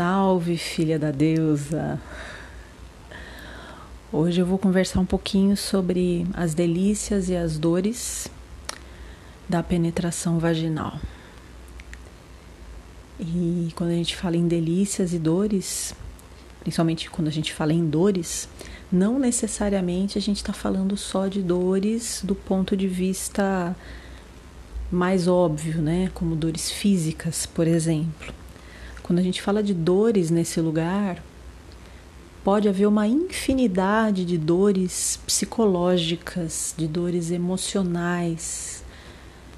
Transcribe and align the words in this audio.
Salve, 0.00 0.56
filha 0.56 0.98
da 0.98 1.10
deusa! 1.10 2.00
Hoje 4.10 4.40
eu 4.40 4.46
vou 4.46 4.56
conversar 4.56 4.98
um 4.98 5.04
pouquinho 5.04 5.54
sobre 5.58 6.26
as 6.32 6.54
delícias 6.54 7.28
e 7.28 7.36
as 7.36 7.58
dores 7.58 8.26
da 9.46 9.62
penetração 9.62 10.38
vaginal. 10.38 10.98
E 13.18 13.68
quando 13.76 13.90
a 13.90 13.94
gente 13.94 14.16
fala 14.16 14.38
em 14.38 14.48
delícias 14.48 15.12
e 15.12 15.18
dores, 15.18 15.94
principalmente 16.60 17.10
quando 17.10 17.28
a 17.28 17.30
gente 17.30 17.52
fala 17.52 17.74
em 17.74 17.86
dores, 17.86 18.48
não 18.90 19.18
necessariamente 19.18 20.16
a 20.16 20.20
gente 20.22 20.38
está 20.38 20.54
falando 20.54 20.96
só 20.96 21.26
de 21.26 21.42
dores 21.42 22.22
do 22.24 22.34
ponto 22.34 22.74
de 22.74 22.88
vista 22.88 23.76
mais 24.90 25.28
óbvio, 25.28 25.82
né? 25.82 26.10
Como 26.14 26.34
dores 26.34 26.70
físicas, 26.70 27.44
por 27.44 27.66
exemplo. 27.66 28.39
Quando 29.10 29.18
a 29.18 29.24
gente 29.24 29.42
fala 29.42 29.60
de 29.60 29.74
dores 29.74 30.30
nesse 30.30 30.60
lugar, 30.60 31.20
pode 32.44 32.68
haver 32.68 32.86
uma 32.86 33.08
infinidade 33.08 34.24
de 34.24 34.38
dores 34.38 35.18
psicológicas, 35.26 36.72
de 36.78 36.86
dores 36.86 37.32
emocionais, 37.32 38.84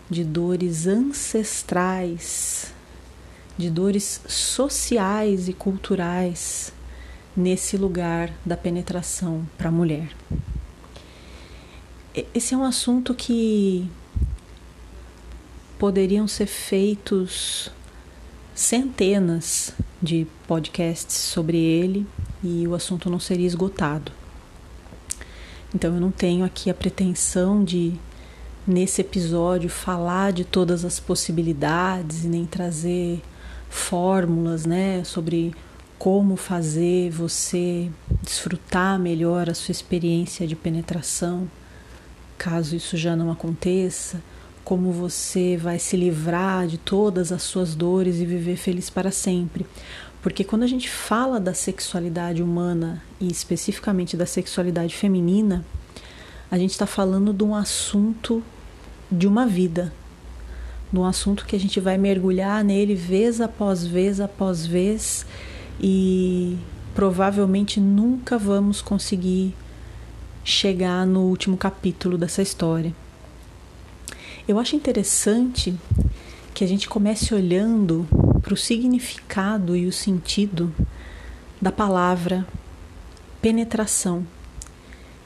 de 0.09 0.24
dores 0.24 0.87
ancestrais, 0.87 2.73
de 3.59 3.69
dores 3.69 4.23
sociais 4.27 5.48
e 5.48 5.52
culturais 5.52 6.73
nesse 7.37 7.77
lugar 7.77 8.32
da 8.46 8.57
penetração 8.57 9.46
para 9.59 9.69
a 9.69 9.71
mulher. 9.71 10.16
Esse 12.34 12.55
é 12.55 12.57
um 12.57 12.65
assunto 12.65 13.15
que 13.15 13.87
poderiam 15.79 16.27
ser 16.27 16.46
feitos 16.46 17.71
centenas 18.55 19.73
de 20.01 20.27
podcasts 20.47 21.16
sobre 21.16 21.56
ele 21.56 22.06
e 22.43 22.66
o 22.66 22.74
assunto 22.74 23.09
não 23.09 23.21
seria 23.21 23.46
esgotado. 23.46 24.13
Então 25.74 25.95
eu 25.95 26.01
não 26.01 26.10
tenho 26.10 26.45
aqui 26.45 26.68
a 26.68 26.74
pretensão 26.74 27.65
de 27.65 27.95
nesse 28.66 29.01
episódio 29.01 29.68
falar 29.68 30.32
de 30.32 30.45
todas 30.45 30.85
as 30.85 31.01
possibilidades 31.01 32.24
e 32.24 32.29
nem 32.29 32.45
trazer 32.45 33.21
fórmulas, 33.68 34.66
né, 34.66 35.02
sobre 35.02 35.54
como 35.98 36.37
fazer 36.37 37.10
você 37.10 37.91
desfrutar 38.23 38.98
melhor 38.98 39.48
a 39.48 39.54
sua 39.54 39.73
experiência 39.73 40.46
de 40.46 40.54
penetração, 40.54 41.48
caso 42.37 42.76
isso 42.76 42.96
já 42.96 43.16
não 43.16 43.30
aconteça 43.30 44.21
como 44.65 44.93
você 44.93 45.57
vai 45.57 45.79
se 45.79 45.96
livrar 45.96 46.66
de 46.66 46.79
todas 46.79 47.32
as 47.32 47.43
suas 47.43 47.74
dores 47.74 48.21
e 48.21 48.27
viver 48.27 48.57
feliz 48.57 48.88
para 48.88 49.10
sempre. 49.10 49.66
Porque 50.23 50.45
quando 50.45 50.63
a 50.63 50.69
gente 50.69 50.88
fala 50.88 51.41
da 51.41 51.52
sexualidade 51.52 52.43
humana 52.43 53.02
e 53.21 53.27
especificamente 53.27 54.16
da 54.16 54.24
sexualidade 54.24 54.95
feminina, 54.95 55.65
a 56.51 56.57
gente 56.57 56.71
está 56.71 56.87
falando 56.87 57.32
de 57.32 57.43
um 57.43 57.54
assunto 57.54 58.43
de 59.10 59.27
uma 59.27 59.46
vida, 59.46 59.93
de 60.93 60.99
um 60.99 61.04
assunto 61.04 61.45
que 61.45 61.57
a 61.57 61.59
gente 61.59 61.80
vai 61.80 61.99
mergulhar 61.99 62.63
nele 62.63 62.95
vez 62.95 63.41
após 63.41 63.85
vez 63.85 64.21
após 64.21 64.65
vez 64.65 65.26
e 65.81 66.56
provavelmente 66.94 67.81
nunca 67.81 68.38
vamos 68.38 68.81
conseguir 68.81 69.54
chegar 70.44 71.06
no 71.06 71.22
último 71.22 71.56
capítulo 71.56 72.16
dessa 72.16 72.43
história. 72.43 73.01
Eu 74.47 74.59
acho 74.59 74.75
interessante 74.75 75.75
que 76.53 76.65
a 76.65 76.66
gente 76.66 76.88
comece 76.88 77.32
olhando 77.32 78.06
para 78.43 78.53
o 78.53 78.56
significado 78.56 79.76
e 79.76 79.87
o 79.87 79.93
sentido 79.93 80.75
da 81.60 81.71
palavra 81.71 82.47
penetração 83.41 84.26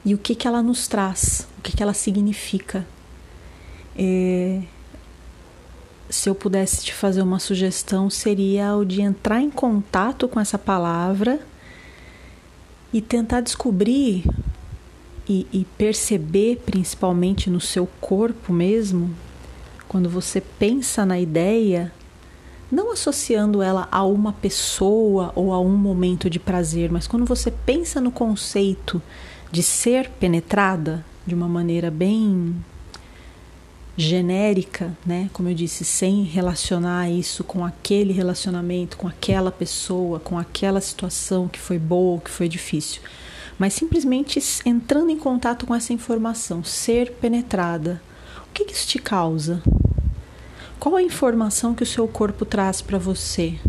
e 0.05 0.13
o 0.13 0.17
que, 0.19 0.35
que 0.35 0.47
ela 0.47 0.61
nos 0.61 0.87
traz, 0.87 1.47
o 1.57 1.61
que, 1.61 1.75
que 1.75 1.81
ela 1.81 1.93
significa. 1.93 2.85
É, 3.97 4.61
se 6.09 6.29
eu 6.29 6.35
pudesse 6.35 6.85
te 6.85 6.93
fazer 6.93 7.21
uma 7.23 7.39
sugestão, 7.39 8.09
seria 8.09 8.75
o 8.75 8.85
de 8.85 9.01
entrar 9.01 9.41
em 9.41 9.49
contato 9.49 10.27
com 10.27 10.39
essa 10.39 10.57
palavra 10.57 11.39
e 12.93 13.01
tentar 13.01 13.41
descobrir 13.41 14.23
e, 15.27 15.45
e 15.51 15.65
perceber, 15.77 16.61
principalmente 16.65 17.49
no 17.49 17.59
seu 17.59 17.87
corpo 17.99 18.53
mesmo, 18.53 19.13
quando 19.87 20.09
você 20.09 20.41
pensa 20.41 21.05
na 21.05 21.19
ideia, 21.19 21.91
não 22.71 22.91
associando 22.91 23.61
ela 23.61 23.87
a 23.91 24.03
uma 24.03 24.33
pessoa 24.33 25.31
ou 25.35 25.53
a 25.53 25.59
um 25.59 25.75
momento 25.75 26.29
de 26.29 26.39
prazer, 26.39 26.91
mas 26.91 27.07
quando 27.07 27.25
você 27.25 27.51
pensa 27.51 28.01
no 28.01 28.11
conceito 28.11 29.01
de 29.51 29.63
ser 29.63 30.09
penetrada 30.09 31.05
de 31.25 31.33
uma 31.33 31.47
maneira 31.47 31.89
bem 31.89 32.55
genérica, 33.95 34.95
né? 35.05 35.29
Como 35.33 35.49
eu 35.49 35.55
disse, 35.55 35.83
sem 35.83 36.23
relacionar 36.23 37.09
isso 37.09 37.43
com 37.43 37.65
aquele 37.65 38.13
relacionamento, 38.13 38.95
com 38.95 39.07
aquela 39.07 39.51
pessoa, 39.51 40.19
com 40.19 40.37
aquela 40.37 40.79
situação 40.79 41.47
que 41.47 41.59
foi 41.59 41.79
boa 41.79 42.13
ou 42.13 42.19
que 42.19 42.29
foi 42.29 42.47
difícil 42.47 43.01
mas 43.57 43.73
simplesmente 43.73 44.39
entrando 44.65 45.09
em 45.09 45.17
contato 45.17 45.65
com 45.65 45.73
essa 45.73 45.93
informação, 45.93 46.63
ser 46.63 47.13
penetrada. 47.13 48.01
O 48.49 48.53
que, 48.53 48.71
isso 48.71 48.87
te 48.87 48.99
causa? 48.99 49.61
Qual 50.79 50.95
a 50.95 51.01
informação 51.01 51.73
que 51.73 51.83
o 51.83 51.87
seu 51.87 52.07
corpo 52.07 52.45
traz 52.45 52.81
para 52.81 52.99
você? 52.99 53.59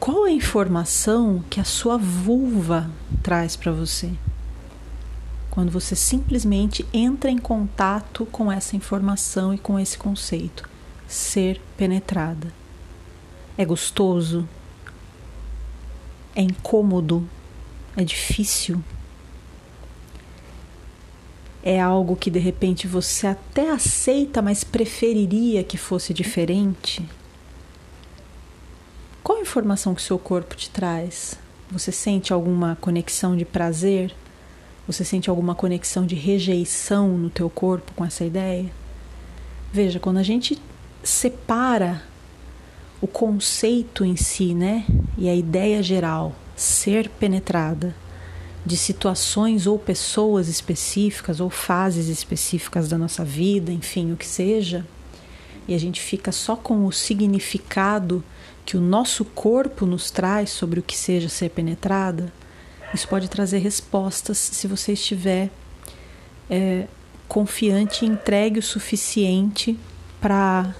Qual 0.00 0.24
a 0.24 0.30
informação 0.30 1.44
que 1.50 1.60
a 1.60 1.64
sua 1.64 1.98
vulva 1.98 2.90
traz 3.22 3.56
para 3.56 3.72
você? 3.72 4.10
Quando 5.50 5.70
você 5.70 5.94
simplesmente 5.94 6.84
entra 6.92 7.30
em 7.30 7.38
contato 7.38 8.26
com 8.26 8.50
essa 8.50 8.74
informação 8.74 9.54
e 9.54 9.58
com 9.58 9.78
esse 9.78 9.96
conceito, 9.96 10.68
ser 11.06 11.60
penetrada. 11.76 12.52
É 13.56 13.64
gostoso? 13.64 14.48
É 16.34 16.42
incômodo? 16.42 17.28
É 17.96 18.02
difícil? 18.02 18.82
É 21.66 21.80
algo 21.80 22.14
que 22.14 22.30
de 22.30 22.38
repente 22.38 22.86
você 22.86 23.26
até 23.26 23.70
aceita, 23.70 24.42
mas 24.42 24.62
preferiria 24.62 25.64
que 25.64 25.78
fosse 25.78 26.12
diferente? 26.12 27.02
Qual 29.22 29.38
a 29.38 29.40
informação 29.40 29.94
que 29.94 30.02
seu 30.02 30.18
corpo 30.18 30.54
te 30.54 30.68
traz? 30.68 31.38
Você 31.70 31.90
sente 31.90 32.34
alguma 32.34 32.76
conexão 32.82 33.34
de 33.34 33.46
prazer? 33.46 34.14
Você 34.86 35.06
sente 35.06 35.30
alguma 35.30 35.54
conexão 35.54 36.04
de 36.04 36.14
rejeição 36.14 37.16
no 37.16 37.30
teu 37.30 37.48
corpo 37.48 37.92
com 37.96 38.04
essa 38.04 38.26
ideia? 38.26 38.70
Veja, 39.72 39.98
quando 39.98 40.18
a 40.18 40.22
gente 40.22 40.60
separa 41.02 42.02
o 43.00 43.06
conceito 43.06 44.04
em 44.04 44.16
si, 44.16 44.52
né, 44.52 44.84
e 45.16 45.30
a 45.30 45.34
ideia 45.34 45.82
geral 45.82 46.34
ser 46.54 47.08
penetrada 47.08 47.94
de 48.64 48.76
situações 48.76 49.66
ou 49.66 49.78
pessoas 49.78 50.48
específicas 50.48 51.40
ou 51.40 51.50
fases 51.50 52.08
específicas 52.08 52.88
da 52.88 52.96
nossa 52.96 53.24
vida, 53.24 53.70
enfim, 53.70 54.12
o 54.12 54.16
que 54.16 54.26
seja, 54.26 54.86
e 55.68 55.74
a 55.74 55.78
gente 55.78 56.00
fica 56.00 56.32
só 56.32 56.56
com 56.56 56.86
o 56.86 56.92
significado 56.92 58.24
que 58.64 58.76
o 58.76 58.80
nosso 58.80 59.24
corpo 59.24 59.84
nos 59.84 60.10
traz 60.10 60.50
sobre 60.50 60.80
o 60.80 60.82
que 60.82 60.96
seja 60.96 61.28
ser 61.28 61.50
penetrada, 61.50 62.32
isso 62.94 63.08
pode 63.08 63.28
trazer 63.28 63.58
respostas 63.58 64.38
se 64.38 64.66
você 64.66 64.92
estiver 64.92 65.50
é, 66.48 66.86
confiante 67.26 68.04
e 68.04 68.08
entregue 68.08 68.60
o 68.60 68.62
suficiente 68.62 69.78
para 70.20 70.74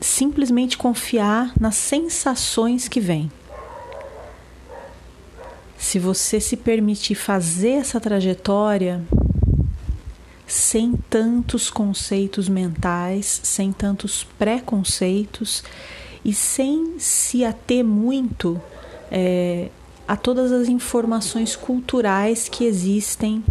simplesmente 0.00 0.76
confiar 0.78 1.52
nas 1.58 1.76
sensações 1.76 2.88
que 2.88 3.00
vêm. 3.00 3.30
Se 5.90 5.98
você 5.98 6.38
se 6.38 6.56
permitir 6.56 7.16
fazer 7.16 7.70
essa 7.70 7.98
trajetória 7.98 9.02
sem 10.46 10.92
tantos 10.92 11.68
conceitos 11.68 12.48
mentais, 12.48 13.40
sem 13.42 13.72
tantos 13.72 14.22
preconceitos 14.38 15.64
e 16.24 16.32
sem 16.32 16.94
se 17.00 17.44
ater 17.44 17.84
muito 17.84 18.62
é, 19.10 19.68
a 20.06 20.16
todas 20.16 20.52
as 20.52 20.68
informações 20.68 21.56
culturais 21.56 22.48
que 22.48 22.62
existem 22.62 23.42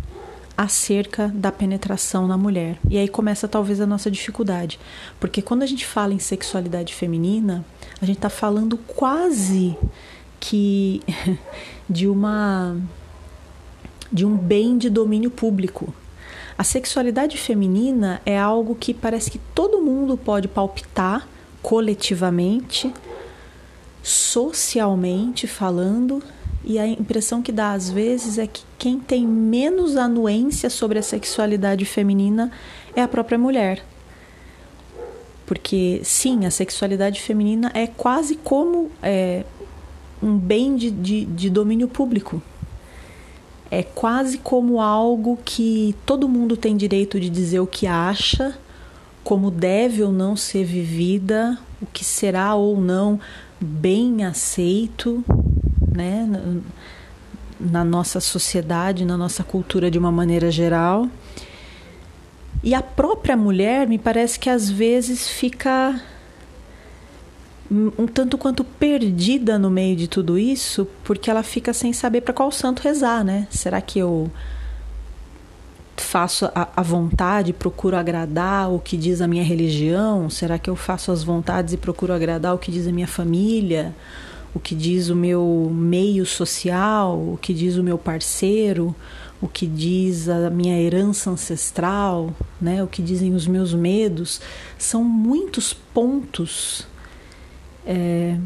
acerca 0.56 1.28
da 1.36 1.52
penetração 1.52 2.26
na 2.26 2.38
mulher. 2.38 2.80
E 2.90 2.98
aí 2.98 3.10
começa 3.10 3.50
talvez 3.50 3.82
a 3.82 3.86
nossa 3.86 4.10
dificuldade, 4.10 4.80
porque 5.20 5.42
quando 5.42 5.64
a 5.64 5.68
gente 5.68 5.86
fala 5.86 6.14
em 6.14 6.20
sexualidade 6.20 6.96
feminina, 6.96 7.66
a 8.02 8.06
gente 8.06 8.16
está 8.16 8.30
falando 8.30 8.78
quase 8.78 9.76
que 10.40 11.02
de 11.90 12.08
uma 12.08 12.78
de 14.12 14.26
um 14.26 14.36
bem 14.36 14.78
de 14.78 14.90
domínio 14.90 15.30
público. 15.30 15.94
A 16.58 16.64
sexualidade 16.64 17.38
feminina 17.38 18.22
é 18.26 18.38
algo 18.38 18.76
que 18.76 18.94
parece 18.94 19.32
que 19.32 19.40
todo 19.56 19.82
mundo 19.82 20.18
pode 20.18 20.48
palpitar 20.48 21.28
coletivamente, 21.62 22.92
socialmente 24.02 25.48
falando, 25.48 26.22
e 26.64 26.78
a 26.78 26.86
impressão 26.86 27.42
que 27.42 27.52
dá 27.52 27.72
às 27.72 27.90
vezes 27.90 28.38
é 28.38 28.46
que 28.46 28.64
quem 28.78 29.00
tem 29.00 29.26
menos 29.26 29.96
anuência 29.96 30.70
sobre 30.70 31.00
a 31.00 31.04
sexualidade 31.04 31.86
feminina 31.86 32.52
é 32.96 33.02
a 33.02 33.08
própria 33.08 33.38
mulher. 33.38 33.84
Porque, 35.46 36.02
sim, 36.04 36.46
a 36.46 36.52
sexualidade 36.52 37.22
feminina 37.22 37.72
é 37.74 37.88
quase 37.88 38.36
como 38.36 38.92
é, 39.02 39.46
um 40.22 40.38
bem 40.38 40.76
de, 40.76 40.92
de, 40.92 41.26
de 41.26 41.50
domínio 41.50 41.88
público. 41.88 42.42
É 43.72 43.84
quase 43.84 44.40
como 44.40 44.82
algo 44.82 45.38
que 45.46 45.96
todo 46.06 46.28
mundo 46.28 46.58
tem 46.58 46.76
direito 46.76 47.20
de 47.20 47.30
dizer 47.30 47.60
o 47.60 47.68
que 47.68 47.86
acha, 47.86 48.58
como 49.24 49.52
deve 49.52 50.02
ou 50.02 50.12
não 50.12 50.36
ser 50.36 50.64
vivida, 50.64 51.58
o 51.82 51.86
que 51.86 52.04
será 52.04 52.56
ou 52.56 52.80
não 52.80 53.20
bem 53.60 54.24
aceito, 54.26 55.24
né, 55.94 56.28
na 57.60 57.84
nossa 57.84 58.20
sociedade, 58.20 59.06
na 59.06 59.18
nossa 59.18 59.44
cultura 59.44 59.92
de 59.92 60.00
uma 60.00 60.12
maneira 60.12 60.50
geral. 60.50 61.08
E 62.64 62.74
a 62.74 62.82
própria 62.82 63.38
mulher 63.38 63.88
me 63.88 63.98
parece 63.98 64.40
que 64.40 64.50
às 64.50 64.70
vezes 64.70 65.28
fica 65.28 66.02
um 67.72 68.08
tanto 68.08 68.38
quanto 68.38 68.64
perdida 68.64 69.60
no 69.60 69.70
meio 69.70 69.96
de 69.96 70.08
tudo 70.08 70.40
isso, 70.40 70.88
porque 71.04 71.30
ela 71.30 71.44
fica 71.44 71.72
sem 71.72 71.94
saber 71.94 72.22
para 72.22 72.34
qual 72.34 72.52
santo 72.52 72.82
rezar, 72.82 73.24
né? 73.24 73.48
Será 73.52 73.80
que 73.80 74.00
eu 74.00 74.32
faço 75.98 76.46
a, 76.56 76.68
a 76.76 76.82
vontade, 76.82 77.54
procuro 77.54 77.96
agradar 77.96 78.72
o 78.72 78.80
que 78.80 78.98
diz 78.98 79.22
a 79.22 79.28
minha 79.28 79.44
religião? 79.44 80.30
Será 80.30 80.58
que 80.58 80.70
eu 80.70 80.76
faço 80.76 81.12
as 81.12 81.24
vontades 81.24 81.74
e 81.74 81.78
procuro 81.78 82.14
agradar 82.14 82.56
o 82.56 82.58
que 82.58 82.72
diz 82.72 82.88
a 82.88 82.92
minha 82.92 83.08
família? 83.08 83.94
O 84.54 84.60
que 84.60 84.74
diz 84.74 85.10
o 85.10 85.16
meu 85.16 85.70
meio 85.72 86.26
social? 86.26 87.16
O 87.18 87.38
que 87.40 87.54
diz 87.54 87.78
o 87.78 87.84
meu 87.84 87.98
parceiro? 87.98 88.96
o 89.42 89.48
que 89.48 89.66
diz 89.66 90.28
a 90.28 90.50
minha 90.50 90.80
herança 90.80 91.30
ancestral, 91.30 92.34
né, 92.60 92.84
o 92.84 92.88
que 92.88 93.02
dizem 93.02 93.34
os 93.34 93.48
meus 93.48 93.74
medos, 93.74 94.42
são 94.78 95.04
muitos 95.04 95.74
pontos 95.74 96.86
é, 97.86 98.38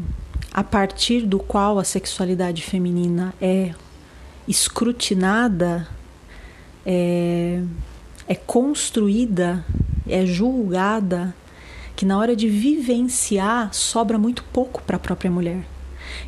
a 0.52 0.62
partir 0.62 1.22
do 1.22 1.38
qual 1.38 1.78
a 1.78 1.84
sexualidade 1.84 2.62
feminina 2.62 3.34
é 3.40 3.74
escrutinada, 4.46 5.88
é, 6.84 7.62
é 8.28 8.34
construída, 8.34 9.64
é 10.08 10.24
julgada, 10.26 11.34
que 11.96 12.04
na 12.04 12.18
hora 12.18 12.34
de 12.34 12.48
vivenciar 12.48 13.72
sobra 13.72 14.18
muito 14.18 14.42
pouco 14.52 14.82
para 14.82 14.96
a 14.96 15.00
própria 15.00 15.30
mulher. 15.30 15.64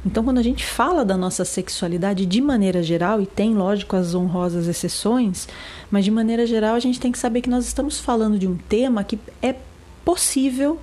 Então, 0.04 0.24
quando 0.24 0.38
a 0.38 0.42
gente 0.42 0.64
fala 0.64 1.04
da 1.04 1.16
nossa 1.16 1.44
sexualidade 1.44 2.26
de 2.26 2.40
maneira 2.40 2.82
geral, 2.82 3.20
e 3.20 3.26
tem, 3.26 3.54
lógico, 3.54 3.96
as 3.96 4.14
honrosas 4.14 4.68
exceções, 4.68 5.48
mas 5.90 6.04
de 6.04 6.10
maneira 6.10 6.46
geral 6.46 6.74
a 6.74 6.80
gente 6.80 7.00
tem 7.00 7.12
que 7.12 7.18
saber 7.18 7.40
que 7.40 7.50
nós 7.50 7.66
estamos 7.66 8.00
falando 8.00 8.38
de 8.38 8.46
um 8.46 8.56
tema 8.56 9.04
que 9.04 9.18
é 9.42 9.54
possível 10.04 10.78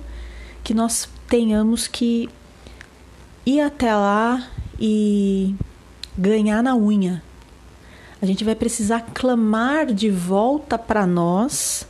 que 0.62 0.74
nós 0.74 1.08
tenhamos 1.28 1.86
que 1.86 2.28
ir 3.46 3.60
até 3.60 3.94
lá 3.94 4.48
e 4.78 5.54
ganhar 6.16 6.62
na 6.62 6.76
unha. 6.76 7.22
A 8.20 8.26
gente 8.26 8.44
vai 8.44 8.54
precisar 8.54 9.00
clamar 9.12 9.92
de 9.92 10.08
volta 10.08 10.78
para 10.78 11.06
nós 11.06 11.86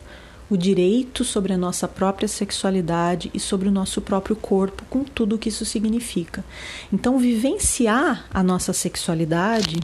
o 0.51 0.57
direito 0.57 1.25
sobre 1.25 1.53
a 1.53 1.59
nossa 1.59 1.89
própria 1.89 2.29
sexualidade 2.29 3.31
e 3.33 3.41
sobre 3.41 3.69
o 3.69 3.73
nosso 3.73 4.01
próprio 4.01 4.37
corpo, 4.37 4.85
com 4.91 5.05
tudo 5.05 5.37
o 5.37 5.39
que 5.39 5.49
isso 5.49 5.65
significa. 5.65 6.45
Então, 6.93 7.19
vivenciar 7.19 8.27
a 8.33 8.43
nossa 8.43 8.73
sexualidade 8.73 9.77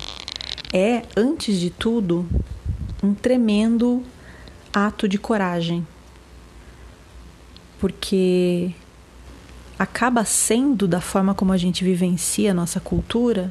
é, 0.72 1.02
antes 1.16 1.58
de 1.58 1.70
tudo, 1.70 2.28
um 3.02 3.14
tremendo 3.14 4.02
ato 4.72 5.08
de 5.08 5.18
coragem. 5.18 5.86
Porque 7.78 8.72
acaba 9.80 10.26
sendo, 10.26 10.86
da 10.86 11.00
forma 11.00 11.32
como 11.32 11.54
a 11.54 11.56
gente 11.56 11.82
vivencia 11.82 12.50
a 12.50 12.54
nossa 12.54 12.78
cultura, 12.78 13.50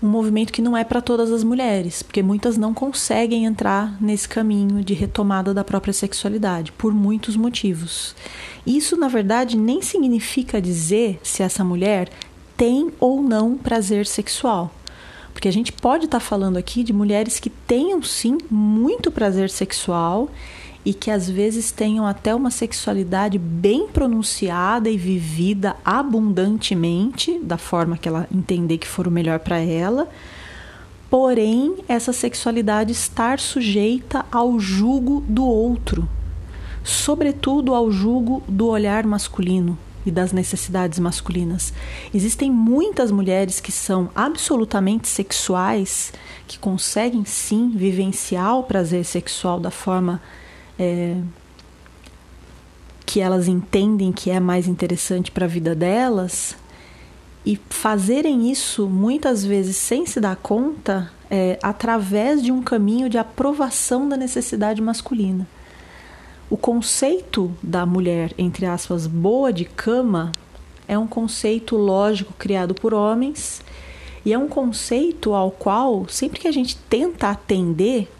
um 0.00 0.06
movimento 0.06 0.52
que 0.52 0.62
não 0.62 0.76
é 0.76 0.84
para 0.84 1.00
todas 1.00 1.32
as 1.32 1.42
mulheres, 1.42 2.00
porque 2.00 2.22
muitas 2.22 2.56
não 2.56 2.72
conseguem 2.72 3.44
entrar 3.44 4.00
nesse 4.00 4.28
caminho 4.28 4.84
de 4.84 4.94
retomada 4.94 5.52
da 5.52 5.64
própria 5.64 5.92
sexualidade, 5.92 6.70
por 6.70 6.94
muitos 6.94 7.34
motivos. 7.34 8.14
Isso, 8.64 8.96
na 8.96 9.08
verdade, 9.08 9.56
nem 9.56 9.82
significa 9.82 10.62
dizer 10.62 11.18
se 11.24 11.42
essa 11.42 11.64
mulher 11.64 12.08
tem 12.56 12.92
ou 13.00 13.20
não 13.20 13.58
prazer 13.58 14.06
sexual. 14.06 14.72
Porque 15.32 15.48
a 15.48 15.52
gente 15.52 15.72
pode 15.72 16.04
estar 16.04 16.20
tá 16.20 16.24
falando 16.24 16.56
aqui 16.56 16.84
de 16.84 16.92
mulheres 16.92 17.40
que 17.40 17.50
tenham 17.50 18.00
sim 18.00 18.38
muito 18.48 19.10
prazer 19.10 19.50
sexual 19.50 20.30
e 20.84 20.94
que 20.94 21.10
às 21.10 21.28
vezes 21.28 21.70
tenham 21.70 22.06
até 22.06 22.34
uma 22.34 22.50
sexualidade 22.50 23.38
bem 23.38 23.86
pronunciada 23.88 24.88
e 24.88 24.96
vivida 24.96 25.76
abundantemente, 25.84 27.38
da 27.42 27.58
forma 27.58 27.98
que 27.98 28.08
ela 28.08 28.26
entender 28.34 28.78
que 28.78 28.88
for 28.88 29.06
o 29.06 29.10
melhor 29.10 29.40
para 29.40 29.58
ela. 29.58 30.08
Porém, 31.10 31.76
essa 31.88 32.12
sexualidade 32.12 32.92
estar 32.92 33.38
sujeita 33.40 34.24
ao 34.30 34.58
jugo 34.58 35.22
do 35.28 35.44
outro, 35.44 36.08
sobretudo 36.84 37.74
ao 37.74 37.90
jugo 37.90 38.42
do 38.48 38.68
olhar 38.68 39.04
masculino 39.04 39.76
e 40.06 40.10
das 40.10 40.32
necessidades 40.32 40.98
masculinas. 40.98 41.74
Existem 42.14 42.50
muitas 42.50 43.10
mulheres 43.10 43.60
que 43.60 43.72
são 43.72 44.08
absolutamente 44.14 45.08
sexuais, 45.08 46.12
que 46.46 46.58
conseguem 46.58 47.24
sim 47.24 47.70
vivenciar 47.70 48.56
o 48.56 48.62
prazer 48.62 49.04
sexual 49.04 49.60
da 49.60 49.70
forma 49.70 50.22
é, 50.80 51.14
que 53.04 53.20
elas 53.20 53.46
entendem 53.46 54.12
que 54.12 54.30
é 54.30 54.40
mais 54.40 54.66
interessante 54.66 55.30
para 55.30 55.44
a 55.44 55.48
vida 55.48 55.74
delas 55.74 56.56
e 57.44 57.60
fazerem 57.68 58.50
isso 58.50 58.88
muitas 58.88 59.44
vezes 59.44 59.76
sem 59.76 60.06
se 60.06 60.18
dar 60.18 60.36
conta 60.36 61.12
é, 61.30 61.58
através 61.62 62.42
de 62.42 62.50
um 62.50 62.62
caminho 62.62 63.10
de 63.10 63.18
aprovação 63.18 64.08
da 64.08 64.16
necessidade 64.16 64.80
masculina. 64.80 65.46
O 66.48 66.56
conceito 66.56 67.52
da 67.62 67.84
mulher, 67.84 68.32
entre 68.38 68.64
aspas, 68.64 69.06
boa 69.06 69.52
de 69.52 69.66
cama, 69.66 70.32
é 70.88 70.98
um 70.98 71.06
conceito 71.06 71.76
lógico 71.76 72.32
criado 72.38 72.74
por 72.74 72.94
homens 72.94 73.60
e 74.24 74.32
é 74.32 74.38
um 74.38 74.48
conceito 74.48 75.34
ao 75.34 75.50
qual, 75.50 76.08
sempre 76.08 76.40
que 76.40 76.48
a 76.48 76.52
gente 76.52 76.76
tenta 76.88 77.28
atender 77.28 78.10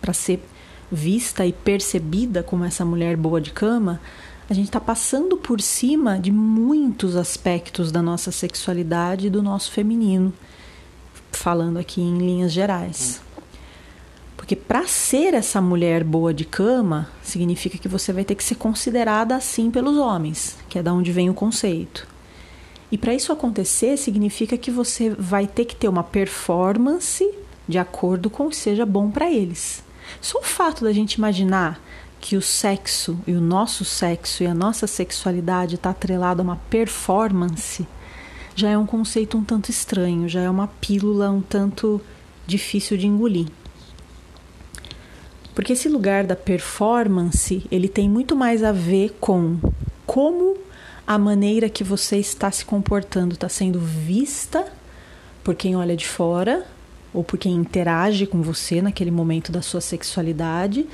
para 0.00 0.12
ser 0.12 0.40
vista 0.90 1.44
e 1.46 1.52
percebida 1.52 2.42
como 2.42 2.64
essa 2.64 2.84
mulher 2.84 3.16
boa 3.16 3.40
de 3.40 3.52
cama, 3.52 4.00
a 4.48 4.54
gente 4.54 4.66
está 4.66 4.80
passando 4.80 5.36
por 5.36 5.60
cima 5.60 6.18
de 6.18 6.30
muitos 6.30 7.16
aspectos 7.16 7.90
da 7.90 8.00
nossa 8.00 8.30
sexualidade 8.30 9.26
e 9.26 9.30
do 9.30 9.42
nosso 9.42 9.72
feminino, 9.72 10.32
falando 11.32 11.78
aqui 11.78 12.00
em 12.00 12.18
linhas 12.18 12.52
gerais. 12.52 13.20
Porque 14.36 14.54
para 14.54 14.86
ser 14.86 15.34
essa 15.34 15.60
mulher 15.60 16.04
boa 16.04 16.32
de 16.32 16.44
cama, 16.44 17.08
significa 17.22 17.76
que 17.76 17.88
você 17.88 18.12
vai 18.12 18.24
ter 18.24 18.36
que 18.36 18.44
ser 18.44 18.54
considerada 18.54 19.34
assim 19.34 19.70
pelos 19.70 19.96
homens, 19.96 20.56
que 20.68 20.78
é 20.78 20.82
da 20.82 20.92
onde 20.92 21.10
vem 21.10 21.28
o 21.28 21.34
conceito. 21.34 22.06
E 22.92 22.96
para 22.96 23.14
isso 23.14 23.32
acontecer, 23.32 23.96
significa 23.96 24.56
que 24.56 24.70
você 24.70 25.10
vai 25.10 25.48
ter 25.48 25.64
que 25.64 25.74
ter 25.74 25.88
uma 25.88 26.04
performance 26.04 27.28
de 27.66 27.78
acordo 27.78 28.30
com 28.30 28.46
o 28.46 28.50
que 28.50 28.56
seja 28.56 28.86
bom 28.86 29.10
para 29.10 29.28
eles. 29.28 29.82
Só 30.20 30.38
o 30.38 30.44
fato 30.44 30.84
da 30.84 30.92
gente 30.92 31.14
imaginar 31.14 31.80
que 32.20 32.36
o 32.36 32.42
sexo 32.42 33.18
e 33.26 33.32
o 33.32 33.40
nosso 33.40 33.84
sexo 33.84 34.42
e 34.42 34.46
a 34.46 34.54
nossa 34.54 34.86
sexualidade 34.86 35.76
está 35.76 35.90
atrelado 35.90 36.40
a 36.40 36.44
uma 36.44 36.56
performance 36.70 37.86
já 38.56 38.70
é 38.70 38.78
um 38.78 38.86
conceito 38.86 39.36
um 39.36 39.44
tanto 39.44 39.70
estranho, 39.70 40.26
já 40.26 40.40
é 40.40 40.48
uma 40.48 40.66
pílula 40.66 41.30
um 41.30 41.42
tanto 41.42 42.00
difícil 42.46 42.96
de 42.96 43.06
engolir. 43.06 43.48
Porque 45.54 45.74
esse 45.74 45.90
lugar 45.90 46.24
da 46.24 46.34
performance, 46.34 47.66
ele 47.70 47.86
tem 47.86 48.08
muito 48.08 48.34
mais 48.34 48.64
a 48.64 48.72
ver 48.72 49.14
com 49.20 49.58
como 50.06 50.56
a 51.06 51.18
maneira 51.18 51.68
que 51.68 51.84
você 51.84 52.16
está 52.16 52.50
se 52.50 52.64
comportando 52.64 53.34
está 53.34 53.48
sendo 53.48 53.78
vista 53.78 54.66
por 55.44 55.54
quem 55.54 55.76
olha 55.76 55.94
de 55.94 56.08
fora 56.08 56.66
ou 57.16 57.24
por 57.24 57.38
quem 57.38 57.54
interage 57.54 58.26
com 58.26 58.42
você 58.42 58.82
naquele 58.82 59.10
momento 59.10 59.50
da 59.50 59.62
sua 59.62 59.80
sexualidade, 59.80 60.86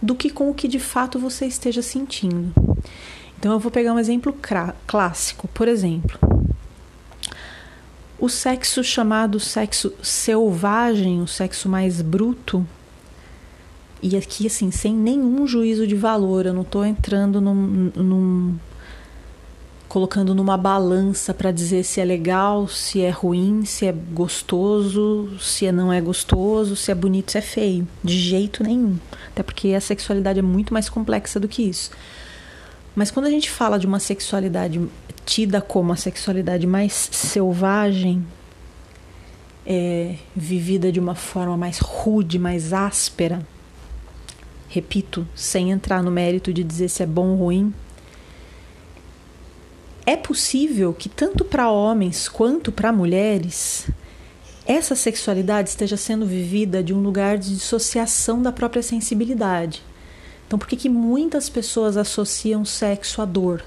do 0.00 0.14
que 0.14 0.28
com 0.28 0.50
o 0.50 0.54
que 0.54 0.68
de 0.68 0.78
fato 0.78 1.18
você 1.18 1.46
esteja 1.46 1.80
sentindo. 1.80 2.52
Então 3.38 3.52
eu 3.52 3.58
vou 3.58 3.70
pegar 3.70 3.94
um 3.94 3.98
exemplo 3.98 4.36
clássico, 4.86 5.48
por 5.48 5.66
exemplo, 5.66 6.18
o 8.18 8.28
sexo 8.28 8.84
chamado 8.84 9.40
sexo 9.40 9.94
selvagem, 10.02 11.22
o 11.22 11.26
sexo 11.26 11.66
mais 11.66 12.02
bruto, 12.02 12.66
e 14.02 14.18
aqui 14.18 14.46
assim, 14.46 14.70
sem 14.70 14.94
nenhum 14.94 15.46
juízo 15.46 15.86
de 15.86 15.96
valor, 15.96 16.44
eu 16.44 16.52
não 16.52 16.60
estou 16.60 16.84
entrando 16.84 17.40
num, 17.40 17.90
num 17.96 18.58
colocando 19.90 20.36
numa 20.36 20.56
balança 20.56 21.34
para 21.34 21.50
dizer 21.50 21.82
se 21.82 22.00
é 22.00 22.04
legal, 22.04 22.68
se 22.68 23.02
é 23.02 23.10
ruim, 23.10 23.64
se 23.64 23.86
é 23.86 23.92
gostoso, 23.92 25.28
se 25.40 25.70
não 25.72 25.92
é 25.92 26.00
gostoso, 26.00 26.76
se 26.76 26.92
é 26.92 26.94
bonito, 26.94 27.32
se 27.32 27.38
é 27.38 27.40
feio. 27.40 27.88
De 28.02 28.16
jeito 28.16 28.62
nenhum. 28.62 28.96
Até 29.32 29.42
porque 29.42 29.74
a 29.74 29.80
sexualidade 29.80 30.38
é 30.38 30.42
muito 30.42 30.72
mais 30.72 30.88
complexa 30.88 31.40
do 31.40 31.48
que 31.48 31.62
isso. 31.62 31.90
Mas 32.94 33.10
quando 33.10 33.26
a 33.26 33.30
gente 33.30 33.50
fala 33.50 33.80
de 33.80 33.86
uma 33.86 33.98
sexualidade 33.98 34.80
tida 35.26 35.60
como 35.60 35.92
a 35.92 35.96
sexualidade 35.96 36.68
mais 36.68 37.08
selvagem, 37.10 38.24
é, 39.66 40.14
vivida 40.36 40.92
de 40.92 41.00
uma 41.00 41.16
forma 41.16 41.56
mais 41.56 41.80
rude, 41.80 42.38
mais 42.38 42.72
áspera, 42.72 43.44
repito, 44.68 45.26
sem 45.34 45.72
entrar 45.72 46.00
no 46.00 46.12
mérito 46.12 46.52
de 46.52 46.62
dizer 46.62 46.88
se 46.88 47.02
é 47.02 47.06
bom 47.06 47.30
ou 47.30 47.36
ruim, 47.38 47.74
é 50.10 50.16
possível 50.16 50.92
que 50.92 51.08
tanto 51.08 51.44
para 51.44 51.70
homens 51.70 52.28
quanto 52.28 52.72
para 52.72 52.92
mulheres 52.92 53.88
essa 54.66 54.96
sexualidade 54.96 55.68
esteja 55.68 55.96
sendo 55.96 56.26
vivida 56.26 56.82
de 56.82 56.92
um 56.92 57.00
lugar 57.00 57.38
de 57.38 57.54
dissociação 57.54 58.42
da 58.42 58.50
própria 58.50 58.82
sensibilidade. 58.82 59.84
Então, 60.44 60.58
por 60.58 60.66
que, 60.66 60.76
que 60.76 60.88
muitas 60.88 61.48
pessoas 61.48 61.96
associam 61.96 62.64
sexo 62.64 63.22
à 63.22 63.24
dor? 63.24 63.62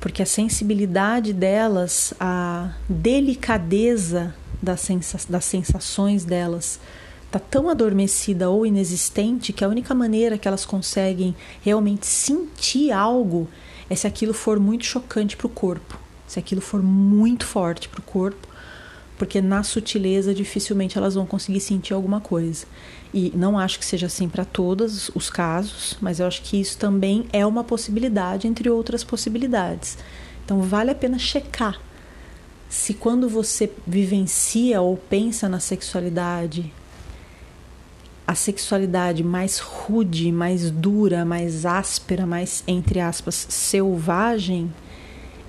Porque 0.00 0.22
a 0.22 0.26
sensibilidade 0.26 1.34
delas, 1.34 2.14
a 2.18 2.72
delicadeza 2.88 4.34
das, 4.62 4.80
sensa 4.80 5.18
das 5.28 5.44
sensações 5.44 6.24
delas, 6.24 6.80
está 7.26 7.38
tão 7.38 7.68
adormecida 7.68 8.48
ou 8.48 8.64
inexistente 8.64 9.52
que 9.52 9.62
a 9.62 9.68
única 9.68 9.94
maneira 9.94 10.38
que 10.38 10.48
elas 10.48 10.64
conseguem 10.64 11.36
realmente 11.62 12.06
sentir 12.06 12.90
algo 12.90 13.46
é 13.88 13.94
se 13.94 14.06
aquilo 14.06 14.34
for 14.34 14.58
muito 14.58 14.84
chocante 14.84 15.36
para 15.36 15.46
o 15.46 15.50
corpo, 15.50 15.98
se 16.26 16.38
aquilo 16.38 16.60
for 16.60 16.82
muito 16.82 17.46
forte 17.46 17.88
para 17.88 18.00
o 18.00 18.02
corpo, 18.02 18.48
porque 19.16 19.40
na 19.40 19.62
sutileza 19.62 20.34
dificilmente 20.34 20.98
elas 20.98 21.14
vão 21.14 21.24
conseguir 21.24 21.60
sentir 21.60 21.94
alguma 21.94 22.20
coisa. 22.20 22.66
E 23.14 23.32
não 23.34 23.58
acho 23.58 23.78
que 23.78 23.84
seja 23.84 24.06
assim 24.06 24.28
para 24.28 24.44
todos 24.44 25.10
os 25.14 25.30
casos, 25.30 25.96
mas 26.00 26.20
eu 26.20 26.26
acho 26.26 26.42
que 26.42 26.60
isso 26.60 26.76
também 26.76 27.26
é 27.32 27.46
uma 27.46 27.64
possibilidade 27.64 28.46
entre 28.46 28.68
outras 28.68 29.02
possibilidades. 29.02 29.96
Então 30.44 30.60
vale 30.60 30.90
a 30.90 30.94
pena 30.94 31.18
checar 31.18 31.80
se 32.68 32.94
quando 32.94 33.28
você 33.28 33.70
vivencia 33.86 34.80
ou 34.80 34.96
pensa 34.96 35.48
na 35.48 35.60
sexualidade 35.60 36.72
a 38.26 38.34
sexualidade 38.34 39.22
mais 39.22 39.58
rude, 39.58 40.32
mais 40.32 40.70
dura, 40.70 41.24
mais 41.24 41.64
áspera, 41.64 42.26
mais, 42.26 42.64
entre 42.66 42.98
aspas, 42.98 43.46
selvagem, 43.48 44.72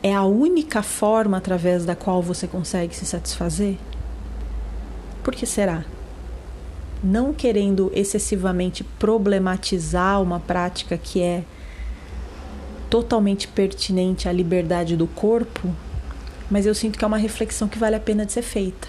é 0.04 0.14
a 0.14 0.24
única 0.24 0.84
forma 0.84 1.38
através 1.38 1.86
da 1.86 1.96
qual 1.96 2.22
você 2.22 2.48
consegue 2.48 2.96
se 2.96 3.06
satisfazer? 3.06 3.78
Por 5.24 5.34
que 5.34 5.46
será? 5.46 5.84
Não 7.04 7.34
querendo 7.34 7.92
excessivamente 7.96 8.84
problematizar 8.84 10.22
uma 10.22 10.40
prática 10.40 10.98
que 10.98 11.22
é 11.22 11.44
totalmente 12.90 13.48
pertinente 13.48 14.30
à 14.30 14.32
liberdade 14.32 14.96
do 14.96 15.08
corpo, 15.08 15.74
mas 16.50 16.66
eu 16.66 16.76
sinto 16.76 16.98
que 16.98 17.04
é 17.04 17.08
uma 17.08 17.18
reflexão 17.18 17.68
que 17.68 17.78
vale 17.78 17.96
a 17.96 18.00
pena 18.00 18.26
de 18.26 18.32
ser 18.32 18.44
feita. 18.44 18.88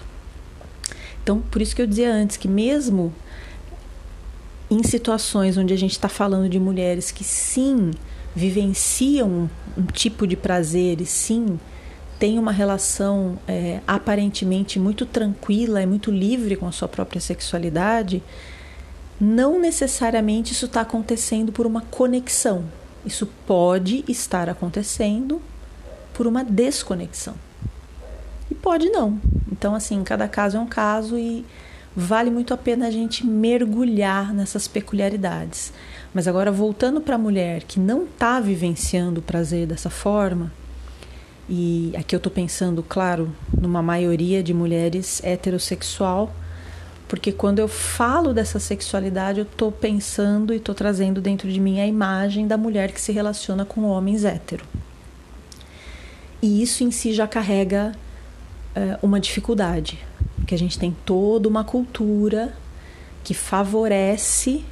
Então, 1.23 1.40
por 1.40 1.61
isso 1.61 1.75
que 1.75 1.83
eu 1.83 1.87
dizia 1.87 2.12
antes 2.12 2.37
que 2.37 2.49
mesmo 2.49 3.12
em 4.70 4.82
situações 4.82 5.56
onde 5.56 5.72
a 5.72 5.76
gente 5.76 5.92
está 5.92 6.08
falando 6.08 6.48
de 6.48 6.58
mulheres 6.58 7.10
que 7.10 7.25
sim 7.25 7.90
vivenciam 8.34 9.50
um, 9.76 9.87
tipo 9.87 10.26
de 10.26 10.37
prazer 10.37 11.00
e 11.00 11.06
sim 11.06 11.58
têm 12.18 12.38
uma 12.38 12.52
relação 12.52 13.38
é, 13.46 13.80
aparentemente 13.87 14.78
muito 14.78 15.06
tranquila 15.06 15.82
e 15.82 15.87
muito 15.87 16.10
livre 16.10 16.56
com 16.56 16.66
a 16.66 16.72
sua 16.72 16.88
própria 16.88 17.20
sexualidade, 17.20 18.22
não 19.20 19.58
necessariamente 19.58 20.52
isso 20.52 20.66
está 20.66 20.82
acontecendo 20.82 21.52
por 21.52 21.66
uma 21.66 21.80
conexão. 21.80 22.64
Isso 23.04 23.26
pode 23.46 24.04
estar 24.08 24.48
acontecendo 24.48 25.40
por 26.12 26.26
uma 26.26 26.44
desconexão. 26.44 27.34
E 28.50 28.54
pode 28.54 28.88
não. 28.90 29.20
Então, 29.50 29.75
assim, 29.75 30.02
cada 30.02 30.28
caso 30.28 30.56
é 30.56 30.60
um 30.60 30.66
caso 30.66 31.16
e 31.16 31.44
vale 31.98 32.30
muito 32.30 32.54
a 32.54 32.56
pena 32.56 32.86
a 32.86 32.90
gente 32.92 33.26
mergulhar 33.26 34.32
nessas 34.32 34.68
peculiaridades. 34.68 35.72
Mas 36.14 36.28
agora, 36.28 36.52
voltando 36.52 37.00
para 37.00 37.16
a 37.16 37.18
mulher 37.18 37.64
que 37.64 37.80
não 37.80 38.04
está 38.04 38.38
vivenciando 38.38 39.18
o 39.18 39.22
prazer 39.22 39.66
dessa 39.66 39.90
forma, 39.90 40.52
e 41.48 41.92
aqui 41.96 42.14
eu 42.14 42.18
estou 42.18 42.30
pensando, 42.30 42.84
claro, 42.84 43.34
numa 43.60 43.82
maioria 43.82 44.44
de 44.44 44.54
mulheres 44.54 45.20
heterossexual, 45.24 46.32
porque 47.08 47.32
quando 47.32 47.58
eu 47.58 47.66
falo 47.66 48.32
dessa 48.32 48.60
sexualidade, 48.60 49.40
eu 49.40 49.44
estou 49.44 49.72
pensando 49.72 50.52
e 50.52 50.58
estou 50.58 50.76
trazendo 50.76 51.20
dentro 51.20 51.50
de 51.50 51.58
mim 51.58 51.80
a 51.80 51.86
imagem 51.86 52.46
da 52.46 52.56
mulher 52.56 52.92
que 52.92 53.00
se 53.00 53.10
relaciona 53.10 53.64
com 53.64 53.82
homens 53.82 54.24
hétero. 54.24 54.64
E 56.40 56.62
isso 56.62 56.84
em 56.84 56.92
si 56.92 57.12
já 57.12 57.26
carrega 57.26 57.92
uh, 58.76 59.04
uma 59.04 59.18
dificuldade, 59.18 59.98
que 60.48 60.54
a 60.54 60.58
gente 60.58 60.78
tem 60.78 60.96
toda 61.04 61.46
uma 61.46 61.62
cultura 61.62 62.54
que 63.22 63.34
favorece 63.34 64.64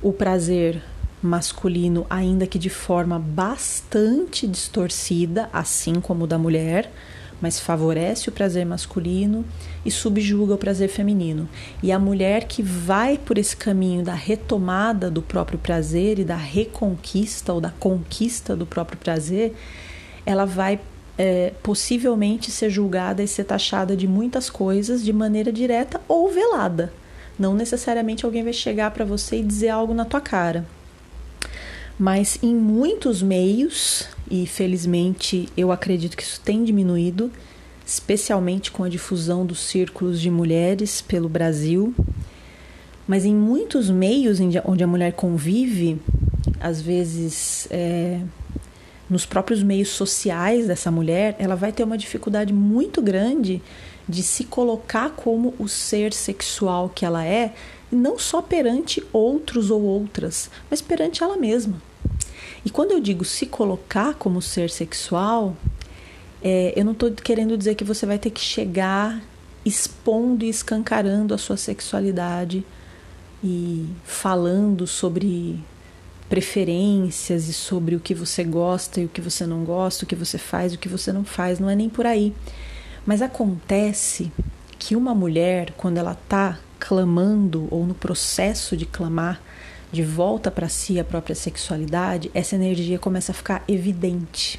o 0.00 0.12
prazer 0.12 0.80
masculino, 1.20 2.06
ainda 2.08 2.46
que 2.46 2.56
de 2.56 2.70
forma 2.70 3.18
bastante 3.18 4.46
distorcida, 4.46 5.50
assim 5.52 5.94
como 5.94 6.22
o 6.22 6.26
da 6.26 6.38
mulher, 6.38 6.88
mas 7.40 7.58
favorece 7.58 8.28
o 8.28 8.32
prazer 8.32 8.64
masculino 8.64 9.44
e 9.84 9.90
subjuga 9.90 10.54
o 10.54 10.58
prazer 10.58 10.88
feminino. 10.88 11.48
E 11.82 11.90
a 11.90 11.98
mulher 11.98 12.44
que 12.44 12.62
vai 12.62 13.18
por 13.18 13.38
esse 13.38 13.56
caminho 13.56 14.04
da 14.04 14.14
retomada 14.14 15.10
do 15.10 15.20
próprio 15.20 15.58
prazer 15.58 16.20
e 16.20 16.24
da 16.24 16.36
reconquista 16.36 17.52
ou 17.52 17.60
da 17.60 17.70
conquista 17.70 18.54
do 18.54 18.66
próprio 18.66 18.96
prazer, 18.98 19.52
ela 20.24 20.44
vai 20.44 20.78
é, 21.24 21.52
possivelmente 21.62 22.50
ser 22.50 22.68
julgada 22.68 23.22
e 23.22 23.28
ser 23.28 23.44
taxada 23.44 23.96
de 23.96 24.08
muitas 24.08 24.50
coisas 24.50 25.04
de 25.04 25.12
maneira 25.12 25.52
direta 25.52 26.00
ou 26.08 26.28
velada. 26.28 26.92
Não 27.38 27.54
necessariamente 27.54 28.24
alguém 28.24 28.42
vai 28.42 28.52
chegar 28.52 28.90
para 28.90 29.04
você 29.04 29.36
e 29.36 29.44
dizer 29.44 29.68
algo 29.68 29.94
na 29.94 30.04
tua 30.04 30.20
cara. 30.20 30.66
Mas 31.96 32.40
em 32.42 32.52
muitos 32.52 33.22
meios, 33.22 34.08
e 34.28 34.48
felizmente 34.48 35.48
eu 35.56 35.70
acredito 35.70 36.16
que 36.16 36.24
isso 36.24 36.40
tem 36.40 36.64
diminuído, 36.64 37.30
especialmente 37.86 38.72
com 38.72 38.82
a 38.82 38.88
difusão 38.88 39.46
dos 39.46 39.60
círculos 39.60 40.20
de 40.20 40.28
mulheres 40.28 41.00
pelo 41.00 41.28
Brasil, 41.28 41.94
mas 43.06 43.24
em 43.24 43.34
muitos 43.34 43.88
meios 43.88 44.40
onde 44.64 44.82
a 44.82 44.88
mulher 44.88 45.12
convive, 45.12 46.00
às 46.58 46.82
vezes 46.82 47.68
é, 47.70 48.20
nos 49.12 49.26
próprios 49.26 49.62
meios 49.62 49.90
sociais 49.90 50.66
dessa 50.66 50.90
mulher, 50.90 51.36
ela 51.38 51.54
vai 51.54 51.70
ter 51.70 51.84
uma 51.84 51.98
dificuldade 51.98 52.50
muito 52.50 53.02
grande 53.02 53.62
de 54.08 54.22
se 54.22 54.44
colocar 54.44 55.10
como 55.10 55.54
o 55.58 55.68
ser 55.68 56.14
sexual 56.14 56.88
que 56.88 57.04
ela 57.04 57.22
é, 57.22 57.52
não 57.90 58.18
só 58.18 58.40
perante 58.40 59.04
outros 59.12 59.70
ou 59.70 59.82
outras, 59.82 60.50
mas 60.70 60.80
perante 60.80 61.22
ela 61.22 61.36
mesma. 61.36 61.80
E 62.64 62.70
quando 62.70 62.92
eu 62.92 63.00
digo 63.00 63.22
se 63.22 63.44
colocar 63.44 64.14
como 64.14 64.40
ser 64.40 64.70
sexual, 64.70 65.54
é, 66.42 66.72
eu 66.74 66.82
não 66.82 66.92
estou 66.92 67.10
querendo 67.12 67.56
dizer 67.58 67.74
que 67.74 67.84
você 67.84 68.06
vai 68.06 68.18
ter 68.18 68.30
que 68.30 68.40
chegar 68.40 69.22
expondo 69.62 70.42
e 70.42 70.48
escancarando 70.48 71.34
a 71.34 71.38
sua 71.38 71.58
sexualidade 71.58 72.64
e 73.44 73.86
falando 74.04 74.86
sobre 74.86 75.62
preferências 76.32 77.46
e 77.46 77.52
sobre 77.52 77.94
o 77.94 78.00
que 78.00 78.14
você 78.14 78.42
gosta 78.42 79.02
e 79.02 79.04
o 79.04 79.08
que 79.10 79.20
você 79.20 79.44
não 79.44 79.64
gosta, 79.64 80.06
o 80.06 80.08
que 80.08 80.16
você 80.16 80.38
faz 80.38 80.72
e 80.72 80.76
o 80.76 80.78
que 80.78 80.88
você 80.88 81.12
não 81.12 81.26
faz, 81.26 81.60
não 81.60 81.68
é 81.68 81.76
nem 81.76 81.90
por 81.90 82.06
aí. 82.06 82.32
Mas 83.04 83.20
acontece 83.20 84.32
que 84.78 84.96
uma 84.96 85.14
mulher, 85.14 85.74
quando 85.76 85.98
ela 85.98 86.12
está 86.12 86.58
clamando 86.80 87.68
ou 87.70 87.86
no 87.86 87.92
processo 87.92 88.78
de 88.78 88.86
clamar 88.86 89.42
de 89.92 90.02
volta 90.02 90.50
para 90.50 90.70
si 90.70 90.98
a 90.98 91.04
própria 91.04 91.34
sexualidade, 91.34 92.30
essa 92.32 92.54
energia 92.54 92.98
começa 92.98 93.32
a 93.32 93.34
ficar 93.34 93.62
evidente. 93.68 94.58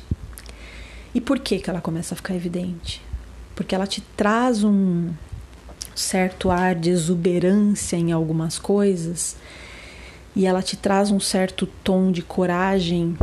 E 1.12 1.20
por 1.20 1.40
que, 1.40 1.58
que 1.58 1.72
ela 1.72 1.82
começa 1.82 2.14
a 2.14 2.18
ficar 2.18 2.36
evidente? 2.36 3.02
Porque 3.56 3.74
ela 3.74 3.88
te 3.88 4.00
traz 4.16 4.64
um 4.64 5.10
certo 5.96 6.52
ar 6.52 6.76
de 6.76 6.92
exuberância 6.92 7.96
em 7.96 8.12
algumas 8.12 8.60
coisas 8.60 9.36
e 10.36 10.46
ela 10.46 10.62
te 10.62 10.76
traz 10.76 11.12
um 11.12 11.20
certo 11.20 11.68
tom 11.84 12.12
de 12.12 12.22
coragem 12.22 13.16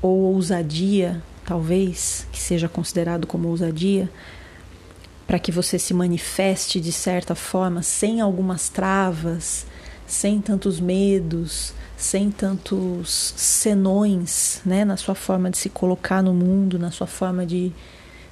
ou 0.00 0.34
ousadia, 0.34 1.22
talvez, 1.44 2.26
que 2.32 2.38
seja 2.38 2.68
considerado 2.68 3.26
como 3.26 3.48
ousadia, 3.48 4.10
para 5.26 5.38
que 5.38 5.52
você 5.52 5.78
se 5.78 5.94
manifeste 5.94 6.80
de 6.80 6.92
certa 6.92 7.34
forma, 7.34 7.82
sem 7.82 8.20
algumas 8.20 8.68
travas, 8.68 9.66
sem 10.06 10.40
tantos 10.40 10.78
medos, 10.78 11.72
sem 11.96 12.30
tantos 12.30 13.32
senões, 13.36 14.60
né, 14.66 14.84
na 14.84 14.96
sua 14.96 15.14
forma 15.14 15.50
de 15.50 15.56
se 15.56 15.70
colocar 15.70 16.22
no 16.22 16.34
mundo, 16.34 16.78
na 16.78 16.90
sua 16.90 17.06
forma 17.06 17.46
de 17.46 17.72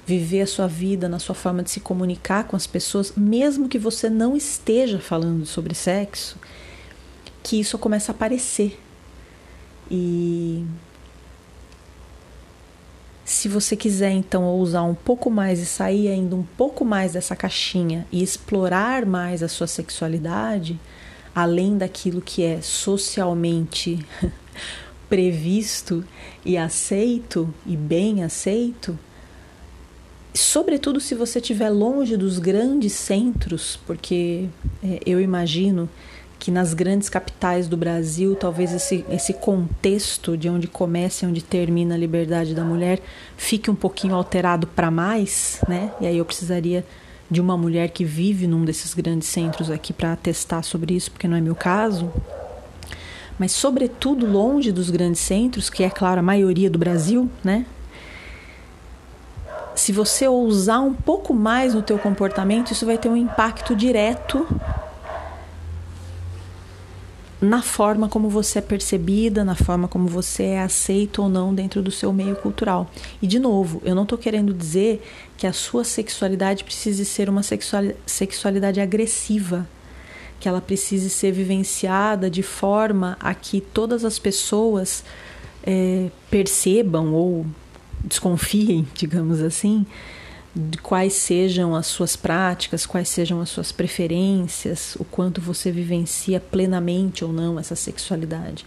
viver 0.05 0.41
a 0.41 0.47
sua 0.47 0.67
vida, 0.67 1.07
na 1.07 1.19
sua 1.19 1.33
forma 1.33 1.63
de 1.63 1.71
se 1.71 1.79
comunicar 1.79 2.43
com 2.43 2.55
as 2.55 2.67
pessoas, 2.67 3.13
mesmo 3.15 3.69
que 3.69 3.79
você 3.79 4.09
não 4.09 4.35
esteja 4.35 4.99
falando 4.99 5.45
sobre 5.45 5.73
sexo, 5.73 6.37
que 7.43 7.59
isso 7.59 7.77
começa 7.77 8.11
a 8.11 8.15
aparecer. 8.15 8.79
E 9.89 10.65
se 13.25 13.47
você 13.47 13.75
quiser 13.75 14.11
então 14.11 14.43
ousar 14.43 14.83
um 14.83 14.93
pouco 14.93 15.29
mais 15.29 15.59
e 15.59 15.65
sair 15.65 16.09
ainda 16.09 16.35
um 16.35 16.43
pouco 16.43 16.83
mais 16.83 17.13
dessa 17.13 17.35
caixinha 17.35 18.05
e 18.11 18.21
explorar 18.21 19.05
mais 19.05 19.41
a 19.41 19.47
sua 19.47 19.67
sexualidade, 19.67 20.79
além 21.33 21.77
daquilo 21.77 22.21
que 22.21 22.43
é 22.43 22.61
socialmente 22.61 24.05
previsto 25.09 26.03
e 26.45 26.57
aceito 26.57 27.53
e 27.65 27.75
bem 27.75 28.23
aceito, 28.23 28.97
sobretudo 30.33 30.99
se 30.99 31.15
você 31.15 31.39
estiver 31.39 31.69
longe 31.69 32.15
dos 32.17 32.39
grandes 32.39 32.93
centros, 32.93 33.79
porque 33.85 34.47
é, 34.83 34.99
eu 35.05 35.19
imagino 35.19 35.89
que 36.41 36.49
nas 36.49 36.73
grandes 36.73 37.07
capitais 37.07 37.67
do 37.67 37.77
Brasil, 37.77 38.35
talvez 38.35 38.73
esse, 38.73 39.05
esse 39.11 39.31
contexto 39.31 40.35
de 40.35 40.49
onde 40.49 40.67
começa 40.67 41.23
e 41.23 41.27
onde 41.27 41.43
termina 41.43 41.93
a 41.93 41.97
liberdade 41.97 42.55
da 42.55 42.63
mulher 42.63 42.99
fique 43.37 43.69
um 43.69 43.75
pouquinho 43.75 44.15
alterado 44.15 44.65
para 44.65 44.89
mais, 44.89 45.61
né? 45.69 45.91
E 46.01 46.07
aí 46.07 46.17
eu 46.17 46.25
precisaria 46.25 46.83
de 47.29 47.39
uma 47.39 47.55
mulher 47.55 47.89
que 47.89 48.03
vive 48.03 48.47
num 48.47 48.65
desses 48.65 48.95
grandes 48.95 49.27
centros 49.27 49.69
aqui 49.69 49.93
para 49.93 50.13
atestar 50.13 50.63
sobre 50.63 50.95
isso, 50.95 51.11
porque 51.11 51.27
não 51.27 51.37
é 51.37 51.41
meu 51.41 51.53
caso. 51.53 52.11
Mas 53.37 53.51
sobretudo 53.51 54.25
longe 54.25 54.71
dos 54.71 54.89
grandes 54.89 55.21
centros, 55.21 55.69
que 55.69 55.83
é 55.83 55.91
claro 55.91 56.21
a 56.21 56.23
maioria 56.23 56.71
do 56.71 56.79
Brasil, 56.79 57.29
né? 57.43 57.67
Se 59.75 59.91
você 59.91 60.27
ousar 60.27 60.81
um 60.81 60.95
pouco 60.95 61.35
mais 61.35 61.75
no 61.75 61.83
teu 61.83 61.99
comportamento, 61.99 62.71
isso 62.71 62.87
vai 62.87 62.97
ter 62.97 63.09
um 63.09 63.15
impacto 63.15 63.75
direto 63.75 64.47
na 67.41 67.63
forma 67.63 68.07
como 68.07 68.29
você 68.29 68.59
é 68.59 68.61
percebida, 68.61 69.43
na 69.43 69.55
forma 69.55 69.87
como 69.87 70.07
você 70.07 70.43
é 70.43 70.61
aceito 70.61 71.23
ou 71.23 71.29
não 71.29 71.53
dentro 71.53 71.81
do 71.81 71.89
seu 71.89 72.13
meio 72.13 72.35
cultural. 72.35 72.89
E 73.19 73.25
de 73.25 73.39
novo, 73.39 73.81
eu 73.83 73.95
não 73.95 74.03
estou 74.03 74.17
querendo 74.17 74.53
dizer 74.53 75.01
que 75.37 75.47
a 75.47 75.53
sua 75.53 75.83
sexualidade 75.83 76.63
precise 76.63 77.03
ser 77.03 77.29
uma 77.29 77.41
sexualidade 78.05 78.79
agressiva, 78.79 79.67
que 80.39 80.47
ela 80.47 80.61
precise 80.61 81.09
ser 81.09 81.31
vivenciada 81.31 82.29
de 82.29 82.43
forma 82.43 83.17
a 83.19 83.33
que 83.33 83.59
todas 83.59 84.05
as 84.05 84.19
pessoas 84.19 85.03
é, 85.63 86.09
percebam 86.29 87.11
ou 87.11 87.45
desconfiem, 88.03 88.87
digamos 88.93 89.41
assim, 89.41 89.83
de 90.55 90.77
quais 90.77 91.13
sejam 91.13 91.75
as 91.75 91.87
suas 91.87 92.15
práticas, 92.15 92.85
quais 92.85 93.07
sejam 93.07 93.39
as 93.39 93.49
suas 93.49 93.71
preferências, 93.71 94.95
o 94.99 95.05
quanto 95.05 95.39
você 95.39 95.71
vivencia 95.71 96.39
plenamente 96.39 97.23
ou 97.23 97.31
não 97.31 97.57
essa 97.57 97.75
sexualidade. 97.75 98.65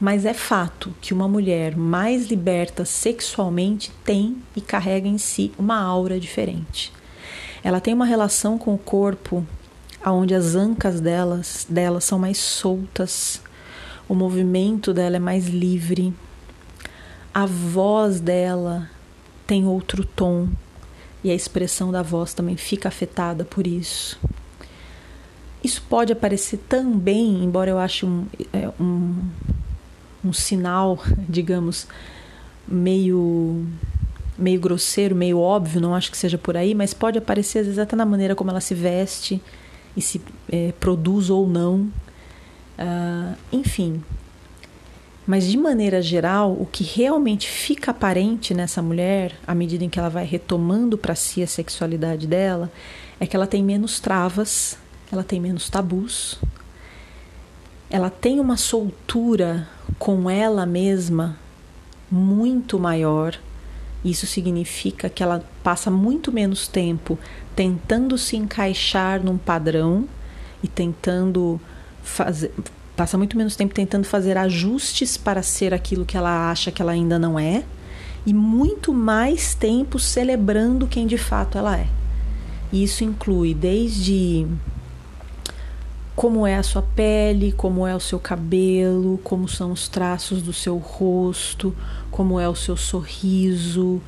Mas 0.00 0.24
é 0.24 0.34
fato 0.34 0.94
que 1.00 1.12
uma 1.12 1.28
mulher 1.28 1.76
mais 1.76 2.26
liberta 2.26 2.84
sexualmente 2.84 3.92
tem 4.04 4.38
e 4.56 4.60
carrega 4.60 5.06
em 5.06 5.18
si 5.18 5.52
uma 5.58 5.78
aura 5.78 6.18
diferente. 6.18 6.92
Ela 7.62 7.80
tem 7.80 7.92
uma 7.92 8.06
relação 8.06 8.56
com 8.56 8.74
o 8.74 8.78
corpo 8.78 9.46
onde 10.04 10.34
as 10.34 10.54
ancas 10.54 11.00
delas, 11.00 11.66
delas 11.68 12.04
são 12.04 12.18
mais 12.18 12.38
soltas, 12.38 13.42
o 14.08 14.14
movimento 14.14 14.94
dela 14.94 15.16
é 15.16 15.20
mais 15.20 15.46
livre, 15.46 16.14
a 17.32 17.44
voz 17.44 18.18
dela 18.18 18.88
tem 19.46 19.66
outro 19.66 20.04
tom, 20.04 20.48
e 21.22 21.30
a 21.30 21.34
expressão 21.34 21.90
da 21.90 22.02
voz 22.02 22.32
também 22.32 22.56
fica 22.56 22.88
afetada 22.88 23.44
por 23.44 23.66
isso. 23.66 24.18
Isso 25.62 25.82
pode 25.88 26.12
aparecer 26.12 26.58
também, 26.68 27.44
embora 27.44 27.70
eu 27.70 27.78
ache 27.78 28.06
um, 28.06 28.26
é, 28.52 28.68
um, 28.80 29.16
um 30.24 30.32
sinal, 30.32 31.02
digamos, 31.28 31.86
meio 32.66 33.66
meio 34.38 34.58
grosseiro, 34.58 35.14
meio 35.14 35.38
óbvio, 35.38 35.82
não 35.82 35.94
acho 35.94 36.10
que 36.10 36.16
seja 36.16 36.38
por 36.38 36.56
aí, 36.56 36.74
mas 36.74 36.94
pode 36.94 37.18
aparecer 37.18 37.58
às 37.58 37.66
vezes 37.66 37.78
até 37.78 37.94
na 37.94 38.06
maneira 38.06 38.34
como 38.34 38.50
ela 38.50 38.60
se 38.60 38.74
veste 38.74 39.38
e 39.94 40.00
se 40.00 40.18
é, 40.50 40.72
produz 40.80 41.28
ou 41.28 41.46
não. 41.46 41.90
Uh, 42.78 43.36
enfim, 43.52 44.02
mas 45.30 45.46
de 45.46 45.56
maneira 45.56 46.02
geral, 46.02 46.56
o 46.58 46.66
que 46.66 46.82
realmente 46.82 47.48
fica 47.48 47.92
aparente 47.92 48.52
nessa 48.52 48.82
mulher, 48.82 49.38
à 49.46 49.54
medida 49.54 49.84
em 49.84 49.88
que 49.88 49.96
ela 49.96 50.08
vai 50.08 50.24
retomando 50.24 50.98
para 50.98 51.14
si 51.14 51.40
a 51.40 51.46
sexualidade 51.46 52.26
dela, 52.26 52.68
é 53.20 53.24
que 53.24 53.36
ela 53.36 53.46
tem 53.46 53.62
menos 53.62 54.00
travas, 54.00 54.76
ela 55.12 55.22
tem 55.22 55.38
menos 55.38 55.70
tabus, 55.70 56.40
ela 57.88 58.10
tem 58.10 58.40
uma 58.40 58.56
soltura 58.56 59.68
com 60.00 60.28
ela 60.28 60.66
mesma 60.66 61.38
muito 62.10 62.76
maior. 62.76 63.38
Isso 64.04 64.26
significa 64.26 65.08
que 65.08 65.22
ela 65.22 65.48
passa 65.62 65.92
muito 65.92 66.32
menos 66.32 66.66
tempo 66.66 67.16
tentando 67.54 68.18
se 68.18 68.34
encaixar 68.34 69.22
num 69.22 69.38
padrão 69.38 70.08
e 70.60 70.66
tentando 70.66 71.60
fazer, 72.02 72.52
passa 73.00 73.16
muito 73.16 73.34
menos 73.34 73.56
tempo 73.56 73.72
tentando 73.72 74.04
fazer 74.04 74.36
ajustes 74.36 75.16
para 75.16 75.42
ser 75.42 75.72
aquilo 75.72 76.04
que 76.04 76.18
ela 76.18 76.50
acha 76.50 76.70
que 76.70 76.82
ela 76.82 76.92
ainda 76.92 77.18
não 77.18 77.38
é 77.38 77.64
e 78.26 78.34
muito 78.34 78.92
mais 78.92 79.54
tempo 79.54 79.98
celebrando 79.98 80.86
quem 80.86 81.06
de 81.06 81.16
fato 81.16 81.56
ela 81.56 81.78
é. 81.78 81.86
E 82.70 82.84
isso 82.84 83.02
inclui 83.02 83.54
desde 83.54 84.46
como 86.14 86.46
é 86.46 86.56
a 86.56 86.62
sua 86.62 86.82
pele, 86.82 87.52
como 87.52 87.86
é 87.86 87.96
o 87.96 88.00
seu 88.00 88.18
cabelo, 88.18 89.18
como 89.24 89.48
são 89.48 89.72
os 89.72 89.88
traços 89.88 90.42
do 90.42 90.52
seu 90.52 90.76
rosto, 90.76 91.74
como 92.10 92.38
é 92.38 92.50
o 92.50 92.54
seu 92.54 92.76
sorriso, 92.76 93.98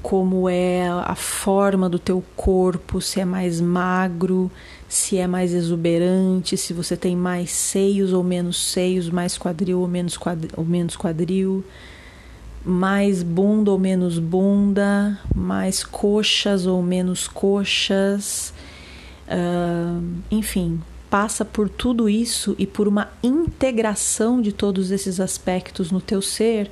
como 0.00 0.48
é 0.48 0.88
a 0.88 1.14
forma 1.14 1.86
do 1.86 1.98
teu 1.98 2.24
corpo, 2.34 2.98
se 2.98 3.20
é 3.20 3.26
mais 3.26 3.60
magro, 3.60 4.50
se 4.90 5.18
é 5.18 5.26
mais 5.28 5.54
exuberante, 5.54 6.56
se 6.56 6.72
você 6.72 6.96
tem 6.96 7.14
mais 7.14 7.52
seios 7.52 8.12
ou 8.12 8.24
menos 8.24 8.60
seios, 8.60 9.08
mais 9.08 9.38
quadril 9.38 9.78
ou 9.78 9.86
menos 9.86 10.18
quadril, 10.18 10.50
ou 10.56 10.64
menos 10.64 10.96
quadril 10.96 11.64
mais 12.64 13.22
bunda 13.22 13.70
ou 13.70 13.78
menos 13.78 14.18
bunda, 14.18 15.16
mais 15.32 15.84
coxas 15.84 16.66
ou 16.66 16.82
menos 16.82 17.28
coxas, 17.28 18.52
uh, 19.28 20.04
enfim, 20.28 20.80
passa 21.08 21.44
por 21.44 21.68
tudo 21.68 22.08
isso 22.08 22.56
e 22.58 22.66
por 22.66 22.88
uma 22.88 23.12
integração 23.22 24.42
de 24.42 24.52
todos 24.52 24.90
esses 24.90 25.20
aspectos 25.20 25.92
no 25.92 26.00
teu 26.00 26.20
ser 26.20 26.68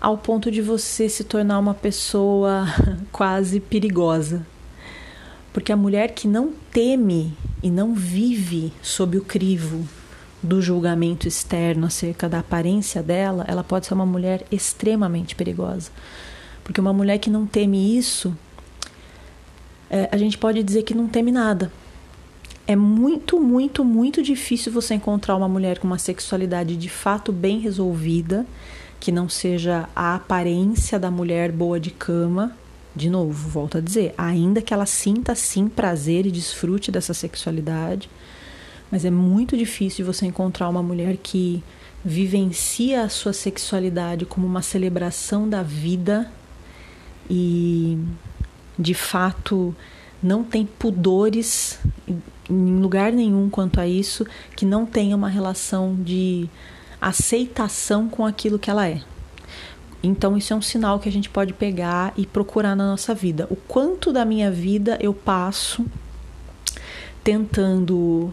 ao 0.00 0.16
ponto 0.16 0.52
de 0.52 0.62
você 0.62 1.08
se 1.08 1.24
tornar 1.24 1.58
uma 1.58 1.74
pessoa 1.74 2.64
quase 3.10 3.58
perigosa. 3.58 4.46
Porque 5.54 5.72
a 5.72 5.76
mulher 5.76 6.10
que 6.12 6.26
não 6.28 6.52
teme 6.72 7.32
e 7.62 7.70
não 7.70 7.94
vive 7.94 8.72
sob 8.82 9.16
o 9.16 9.24
crivo 9.24 9.88
do 10.42 10.60
julgamento 10.60 11.26
externo 11.26 11.86
acerca 11.86 12.28
da 12.28 12.40
aparência 12.40 13.02
dela, 13.02 13.44
ela 13.48 13.64
pode 13.64 13.86
ser 13.86 13.94
uma 13.94 14.04
mulher 14.04 14.44
extremamente 14.50 15.36
perigosa. 15.36 15.90
Porque 16.62 16.80
uma 16.80 16.92
mulher 16.92 17.18
que 17.18 17.30
não 17.30 17.46
teme 17.46 17.96
isso, 17.96 18.36
é, 19.88 20.08
a 20.10 20.16
gente 20.18 20.36
pode 20.36 20.62
dizer 20.62 20.82
que 20.82 20.92
não 20.92 21.06
teme 21.06 21.30
nada. 21.30 21.72
É 22.66 22.74
muito, 22.74 23.40
muito, 23.40 23.84
muito 23.84 24.22
difícil 24.22 24.72
você 24.72 24.94
encontrar 24.94 25.36
uma 25.36 25.48
mulher 25.48 25.78
com 25.78 25.86
uma 25.86 25.98
sexualidade 25.98 26.76
de 26.76 26.88
fato 26.88 27.30
bem 27.30 27.60
resolvida 27.60 28.44
que 28.98 29.12
não 29.12 29.28
seja 29.28 29.88
a 29.94 30.16
aparência 30.16 30.98
da 30.98 31.10
mulher 31.10 31.52
boa 31.52 31.78
de 31.78 31.90
cama. 31.90 32.56
De 32.94 33.10
novo, 33.10 33.48
volto 33.48 33.78
a 33.78 33.80
dizer, 33.80 34.14
ainda 34.16 34.62
que 34.62 34.72
ela 34.72 34.86
sinta 34.86 35.34
sim 35.34 35.68
prazer 35.68 36.26
e 36.26 36.30
desfrute 36.30 36.92
dessa 36.92 37.12
sexualidade, 37.12 38.08
mas 38.90 39.04
é 39.04 39.10
muito 39.10 39.56
difícil 39.56 40.06
você 40.06 40.26
encontrar 40.26 40.68
uma 40.68 40.82
mulher 40.82 41.16
que 41.16 41.62
vivencia 42.04 43.02
a 43.02 43.08
sua 43.08 43.32
sexualidade 43.32 44.26
como 44.26 44.46
uma 44.46 44.62
celebração 44.62 45.48
da 45.48 45.62
vida 45.62 46.30
e 47.28 47.98
de 48.78 48.94
fato 48.94 49.74
não 50.22 50.44
tem 50.44 50.66
pudores 50.66 51.78
em 52.48 52.78
lugar 52.78 53.12
nenhum 53.12 53.48
quanto 53.48 53.80
a 53.80 53.86
isso, 53.86 54.26
que 54.54 54.64
não 54.64 54.86
tenha 54.86 55.16
uma 55.16 55.28
relação 55.28 55.96
de 55.96 56.48
aceitação 57.00 58.08
com 58.08 58.24
aquilo 58.24 58.58
que 58.58 58.70
ela 58.70 58.86
é. 58.86 59.02
Então, 60.06 60.36
isso 60.36 60.52
é 60.52 60.56
um 60.56 60.60
sinal 60.60 60.98
que 60.98 61.08
a 61.08 61.12
gente 61.12 61.30
pode 61.30 61.54
pegar 61.54 62.12
e 62.14 62.26
procurar 62.26 62.76
na 62.76 62.90
nossa 62.90 63.14
vida. 63.14 63.46
O 63.50 63.56
quanto 63.56 64.12
da 64.12 64.22
minha 64.22 64.50
vida 64.50 64.98
eu 65.00 65.14
passo 65.14 65.84
tentando 67.22 68.30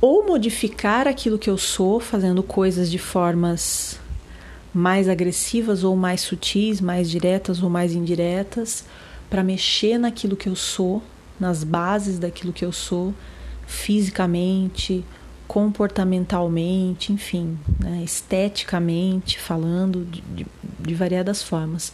ou 0.00 0.26
modificar 0.26 1.06
aquilo 1.06 1.38
que 1.38 1.50
eu 1.50 1.58
sou, 1.58 2.00
fazendo 2.00 2.42
coisas 2.42 2.90
de 2.90 2.96
formas 2.98 4.00
mais 4.72 5.06
agressivas 5.06 5.84
ou 5.84 5.94
mais 5.94 6.22
sutis, 6.22 6.80
mais 6.80 7.10
diretas 7.10 7.62
ou 7.62 7.68
mais 7.68 7.92
indiretas, 7.92 8.86
para 9.28 9.44
mexer 9.44 9.98
naquilo 9.98 10.34
que 10.34 10.48
eu 10.48 10.56
sou, 10.56 11.02
nas 11.38 11.62
bases 11.62 12.18
daquilo 12.18 12.54
que 12.54 12.64
eu 12.64 12.72
sou, 12.72 13.12
fisicamente, 13.66 15.04
comportamentalmente, 15.52 17.12
enfim, 17.12 17.58
né, 17.78 18.00
esteticamente 18.02 19.38
falando, 19.38 20.06
de, 20.06 20.46
de, 20.80 20.94
variadas 20.94 21.42
formas. 21.42 21.92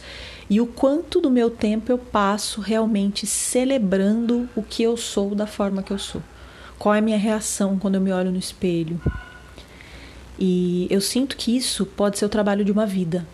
E 0.49 0.61
o 0.61 0.65
quanto 0.65 1.19
do 1.19 1.29
meu 1.29 1.51
tempo 1.51 1.91
eu 1.91 1.97
passo 1.97 2.61
realmente 2.61 3.27
celebrando 3.27 4.47
o 4.55 4.63
que 4.63 4.81
eu 4.81 4.95
sou 4.95 5.35
da 5.35 5.45
forma 5.45 5.83
que 5.83 5.91
eu 5.91 5.99
sou. 5.99 6.23
Qual 6.77 6.95
é 6.95 6.99
a 6.99 7.01
minha 7.01 7.17
reação 7.17 7.77
quando 7.77 7.95
eu 7.95 8.01
me 8.01 8.13
olho 8.13 8.31
no 8.31 8.39
espelho? 8.39 8.97
E 10.39 10.87
eu 10.89 11.01
sinto 11.01 11.35
que 11.35 11.53
isso 11.53 11.85
pode 11.85 12.17
ser 12.17 12.23
o 12.23 12.29
trabalho 12.29 12.63
de 12.63 12.71
uma 12.71 12.85
vida. 12.85 13.27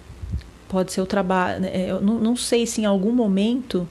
Pode 0.67 0.91
ser 0.91 1.01
o 1.01 1.05
trabalho. 1.05 1.61
Né, 1.61 1.91
eu 1.91 2.01
não, 2.01 2.15
não 2.15 2.35
sei 2.35 2.65
se 2.65 2.81
em 2.81 2.85
algum 2.85 3.11
momento 3.11 3.87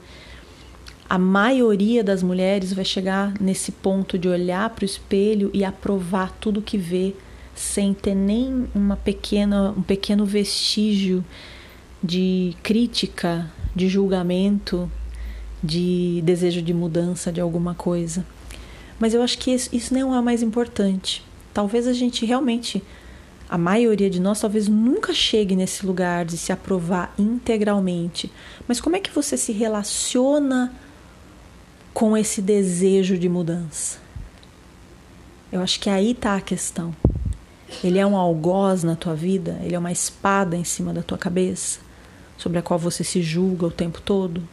a 1.07 1.17
maioria 1.17 2.03
das 2.03 2.23
mulheres 2.23 2.73
vai 2.73 2.83
chegar 2.83 3.33
nesse 3.39 3.71
ponto 3.71 4.17
de 4.17 4.27
olhar 4.27 4.69
para 4.71 4.83
o 4.83 4.85
espelho 4.85 5.51
e 5.53 5.63
aprovar 5.63 6.31
tudo 6.39 6.61
que 6.61 6.77
vê 6.77 7.13
sem 7.53 7.93
ter 7.93 8.15
nem 8.15 8.67
uma 8.73 8.97
pequena, 8.97 9.71
um 9.71 9.81
pequeno 9.81 10.25
vestígio 10.25 11.23
de 12.03 12.55
crítica, 12.61 13.49
de 13.75 13.87
julgamento, 13.87 14.91
de 15.63 16.21
desejo 16.23 16.61
de 16.61 16.73
mudança 16.73 17.31
de 17.31 17.39
alguma 17.39 17.73
coisa. 17.73 18.25
Mas 18.99 19.13
eu 19.13 19.21
acho 19.21 19.37
que 19.37 19.51
isso, 19.51 19.93
não 19.93 20.13
é 20.13 20.19
o 20.19 20.23
mais 20.23 20.41
importante. 20.41 21.23
Talvez 21.53 21.87
a 21.87 21.93
gente 21.93 22.25
realmente, 22.25 22.83
a 23.49 23.57
maioria 23.57 24.09
de 24.09 24.19
nós, 24.19 24.39
talvez 24.39 24.67
nunca 24.67 25.13
chegue 25.13 25.55
nesse 25.55 25.85
lugar 25.85 26.25
de 26.25 26.37
se 26.37 26.51
aprovar 26.51 27.13
integralmente. 27.17 28.31
Mas 28.67 28.81
como 28.81 28.95
é 28.95 28.99
que 28.99 29.11
você 29.11 29.37
se 29.37 29.51
relaciona 29.51 30.73
com 31.95 32.17
esse 32.17 32.41
desejo 32.41 33.17
de 33.17 33.29
mudança. 33.29 33.99
Eu 35.49 35.61
acho 35.61 35.79
que 35.79 35.89
aí 35.89 36.11
está 36.11 36.35
a 36.35 36.41
questão. 36.41 36.93
Ele 37.81 37.97
é 37.97 38.05
um 38.05 38.17
algoz 38.17 38.83
na 38.83 38.97
tua 38.97 39.15
vida, 39.15 39.57
ele 39.63 39.75
é 39.75 39.79
uma 39.79 39.93
espada 39.93 40.57
em 40.57 40.65
cima 40.65 40.93
da 40.93 41.01
tua 41.01 41.17
cabeça, 41.17 41.79
sobre 42.37 42.59
a 42.59 42.61
qual 42.61 42.77
você 42.77 43.01
se 43.01 43.21
julga 43.21 43.65
o 43.65 43.71
tempo 43.71 44.01
todo. 44.01 44.43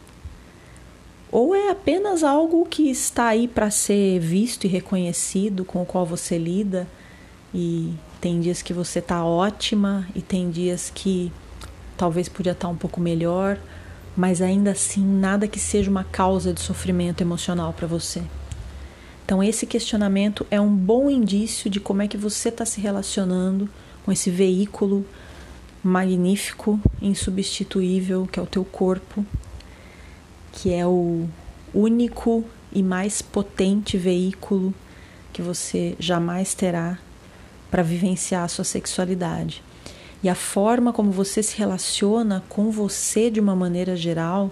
Ou 1.29 1.53
é 1.53 1.69
apenas 1.69 2.23
algo 2.23 2.65
que 2.65 2.89
está 2.89 3.27
aí 3.27 3.45
para 3.45 3.69
ser 3.69 4.21
visto 4.21 4.63
e 4.63 4.69
reconhecido, 4.69 5.65
com 5.65 5.81
o 5.81 5.85
qual 5.85 6.05
você 6.05 6.37
lida, 6.37 6.87
e 7.53 7.93
tem 8.21 8.39
dias 8.39 8.61
que 8.61 8.71
você 8.71 8.99
está 8.99 9.25
ótima 9.25 10.07
e 10.15 10.21
tem 10.21 10.49
dias 10.49 10.89
que 10.95 11.29
talvez 11.97 12.29
podia 12.29 12.53
estar 12.53 12.69
tá 12.69 12.73
um 12.73 12.77
pouco 12.77 13.01
melhor, 13.01 13.59
mas 14.15 14.41
ainda 14.41 14.71
assim 14.71 15.03
nada 15.05 15.47
que 15.47 15.59
seja 15.59 15.89
uma 15.89 16.03
causa 16.03 16.53
de 16.53 16.61
sofrimento 16.61 17.21
emocional 17.21 17.73
para 17.73 17.87
você. 17.87 18.21
Então, 19.25 19.41
esse 19.41 19.65
questionamento 19.65 20.45
é 20.51 20.59
um 20.59 20.75
bom 20.75 21.09
indício 21.09 21.69
de 21.69 21.79
como 21.79 22.01
é 22.01 22.07
que 22.07 22.17
você 22.17 22.49
está 22.49 22.65
se 22.65 22.81
relacionando 22.81 23.69
com 24.05 24.11
esse 24.11 24.29
veículo 24.29 25.05
magnífico, 25.83 26.79
insubstituível, 27.01 28.27
que 28.31 28.39
é 28.39 28.43
o 28.43 28.47
teu 28.47 28.63
corpo, 28.63 29.25
que 30.51 30.73
é 30.73 30.85
o 30.85 31.27
único 31.73 32.45
e 32.71 32.83
mais 32.83 33.21
potente 33.21 33.97
veículo 33.97 34.73
que 35.31 35.41
você 35.41 35.95
jamais 35.99 36.53
terá 36.53 36.99
para 37.71 37.81
vivenciar 37.81 38.43
a 38.43 38.47
sua 38.47 38.63
sexualidade. 38.63 39.63
E 40.23 40.29
a 40.29 40.35
forma 40.35 40.93
como 40.93 41.11
você 41.11 41.43
se 41.43 41.57
relaciona 41.57 42.43
com 42.47 42.71
você 42.71 43.29
de 43.29 43.41
uma 43.41 43.55
maneira 43.55 43.95
geral, 43.95 44.49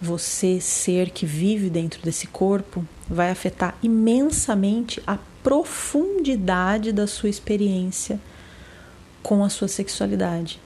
você 0.00 0.60
ser 0.60 1.10
que 1.10 1.26
vive 1.26 1.68
dentro 1.68 2.00
desse 2.00 2.28
corpo, 2.28 2.86
vai 3.08 3.30
afetar 3.30 3.76
imensamente 3.82 5.02
a 5.04 5.18
profundidade 5.42 6.92
da 6.92 7.08
sua 7.08 7.28
experiência 7.28 8.20
com 9.20 9.42
a 9.42 9.48
sua 9.48 9.66
sexualidade. 9.66 10.60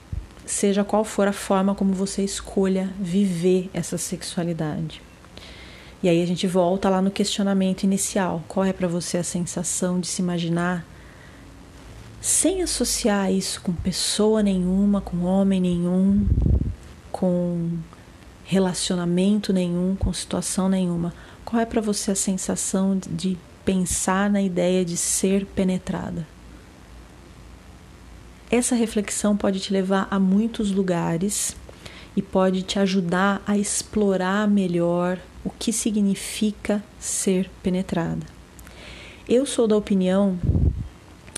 Seja 0.45 0.83
qual 0.83 1.03
for 1.03 1.27
a 1.27 1.33
forma 1.33 1.73
como 1.73 1.93
você 1.93 2.23
escolha 2.23 2.93
viver 2.99 3.69
essa 3.73 3.97
sexualidade. 3.97 5.01
E 6.03 6.09
aí 6.09 6.21
a 6.21 6.27
gente 6.27 6.45
volta 6.45 6.89
lá 6.89 7.01
no 7.01 7.09
questionamento 7.09 7.83
inicial: 7.83 8.43
qual 8.47 8.65
é 8.65 8.73
para 8.73 8.87
você 8.87 9.17
a 9.17 9.23
sensação 9.23 9.99
de 9.99 10.07
se 10.07 10.21
imaginar 10.21 10.85
sem 12.23 12.61
associar 12.61 13.29
isso 13.33 13.59
com 13.59 13.73
pessoa 13.73 14.41
nenhuma, 14.41 15.01
com 15.01 15.25
homem 15.25 15.59
nenhum, 15.59 16.25
com 17.11 17.69
relacionamento 18.45 19.51
nenhum, 19.51 19.93
com 19.93 20.13
situação 20.13 20.69
nenhuma. 20.69 21.13
Qual 21.43 21.61
é 21.61 21.65
para 21.65 21.81
você 21.81 22.11
a 22.11 22.15
sensação 22.15 22.97
de 22.97 23.37
pensar 23.65 24.29
na 24.29 24.41
ideia 24.41 24.85
de 24.85 24.95
ser 24.95 25.45
penetrada? 25.47 26.25
Essa 28.49 28.73
reflexão 28.73 29.35
pode 29.35 29.59
te 29.59 29.73
levar 29.73 30.07
a 30.09 30.17
muitos 30.17 30.71
lugares 30.71 31.53
e 32.15 32.21
pode 32.21 32.61
te 32.61 32.79
ajudar 32.79 33.43
a 33.45 33.57
explorar 33.57 34.47
melhor 34.47 35.19
o 35.43 35.49
que 35.49 35.73
significa 35.73 36.81
ser 36.97 37.51
penetrada. 37.61 38.25
Eu 39.27 39.45
sou 39.45 39.67
da 39.67 39.75
opinião 39.75 40.39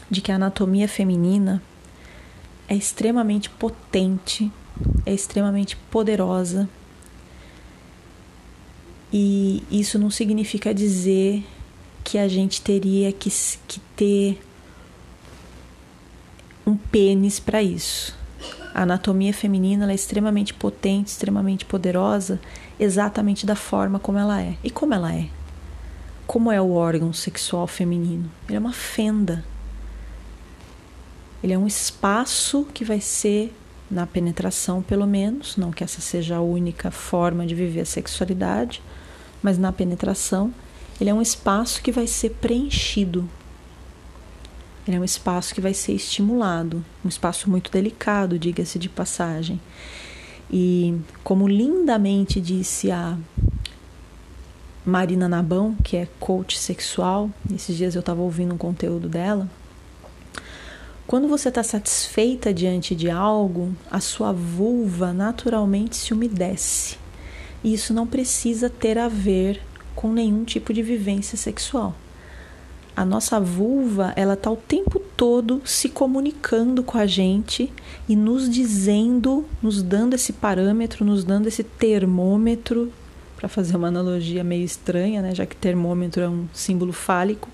de 0.09 0.21
que 0.21 0.31
a 0.31 0.35
anatomia 0.35 0.87
feminina 0.87 1.61
é 2.67 2.75
extremamente 2.75 3.49
potente, 3.49 4.51
é 5.05 5.13
extremamente 5.13 5.75
poderosa. 5.75 6.67
E 9.11 9.63
isso 9.71 9.97
não 9.97 10.09
significa 10.09 10.73
dizer 10.73 11.43
que 12.03 12.17
a 12.17 12.27
gente 12.27 12.61
teria 12.61 13.11
que, 13.11 13.29
que 13.67 13.79
ter 13.95 14.41
um 16.65 16.75
pênis 16.75 17.39
para 17.39 17.61
isso. 17.61 18.15
A 18.73 18.81
anatomia 18.81 19.33
feminina 19.33 19.89
é 19.89 19.95
extremamente 19.95 20.53
potente, 20.53 21.07
extremamente 21.07 21.63
poderosa, 21.63 22.39
exatamente 22.79 23.45
da 23.45 23.55
forma 23.55 23.99
como 23.99 24.17
ela 24.17 24.41
é. 24.41 24.57
E 24.63 24.69
como 24.69 24.93
ela 24.93 25.13
é? 25.13 25.29
Como 26.27 26.51
é 26.51 26.59
o 26.59 26.73
órgão 26.73 27.13
sexual 27.13 27.67
feminino? 27.67 28.29
Ele 28.47 28.57
é 28.57 28.59
uma 28.59 28.73
fenda 28.73 29.45
ele 31.45 31.53
é 31.53 31.57
um 31.59 31.67
espaço 31.67 32.65
que 32.73 32.83
vai 32.83 32.99
ser 32.99 33.55
na 33.89 34.07
penetração, 34.07 34.81
pelo 34.81 35.05
menos, 35.05 35.55
não 35.57 35.71
que 35.71 35.83
essa 35.83 36.01
seja 36.01 36.37
a 36.37 36.41
única 36.41 36.89
forma 36.89 37.45
de 37.45 37.53
viver 37.53 37.81
a 37.81 37.85
sexualidade, 37.85 38.81
mas 39.43 39.55
na 39.55 39.71
penetração, 39.71 40.51
ele 40.99 41.11
é 41.11 41.13
um 41.13 41.21
espaço 41.21 41.83
que 41.83 41.91
vai 41.91 42.07
ser 42.07 42.31
preenchido. 42.41 43.29
Ele 44.87 44.97
é 44.97 44.99
um 44.99 45.03
espaço 45.03 45.53
que 45.53 45.61
vai 45.61 45.75
ser 45.75 45.93
estimulado, 45.93 46.83
um 47.05 47.09
espaço 47.09 47.47
muito 47.47 47.71
delicado, 47.71 48.39
diga-se 48.39 48.79
de 48.79 48.89
passagem. 48.89 49.61
E 50.49 50.97
como 51.23 51.47
lindamente 51.47 52.41
disse 52.41 52.89
a 52.89 53.15
Marina 54.83 55.29
Nabão, 55.29 55.75
que 55.83 55.95
é 55.95 56.07
coach 56.19 56.57
sexual, 56.57 57.29
esses 57.53 57.77
dias 57.77 57.93
eu 57.93 57.99
estava 57.99 58.21
ouvindo 58.21 58.55
um 58.55 58.57
conteúdo 58.57 59.07
dela, 59.07 59.47
quando 61.07 61.27
você 61.27 61.49
está 61.49 61.61
satisfeita 61.61 62.51
diante 62.51 62.95
de 62.95 63.09
algo, 63.11 63.75
a 63.91 63.99
sua 63.99 64.31
vulva 64.31 65.13
naturalmente 65.13 65.95
se 65.95 66.13
umedece. 66.13 66.97
E 67.63 67.73
isso 67.73 67.93
não 67.93 68.07
precisa 68.07 68.69
ter 68.69 68.97
a 68.97 69.07
ver 69.07 69.61
com 69.95 70.11
nenhum 70.11 70.43
tipo 70.43 70.73
de 70.73 70.81
vivência 70.81 71.37
sexual. 71.37 71.95
A 72.95 73.05
nossa 73.05 73.39
vulva, 73.39 74.13
ela 74.15 74.33
está 74.33 74.49
o 74.49 74.55
tempo 74.55 74.99
todo 75.17 75.61
se 75.65 75.89
comunicando 75.89 76.81
com 76.81 76.97
a 76.97 77.05
gente 77.05 77.71
e 78.07 78.15
nos 78.15 78.49
dizendo, 78.49 79.45
nos 79.61 79.83
dando 79.83 80.15
esse 80.15 80.33
parâmetro, 80.33 81.05
nos 81.05 81.23
dando 81.23 81.47
esse 81.47 81.63
termômetro, 81.63 82.91
para 83.35 83.49
fazer 83.49 83.75
uma 83.75 83.89
analogia 83.89 84.43
meio 84.43 84.63
estranha, 84.63 85.21
né, 85.21 85.35
já 85.35 85.45
que 85.45 85.55
termômetro 85.55 86.23
é 86.23 86.29
um 86.29 86.47
símbolo 86.53 86.93
fálico, 86.93 87.49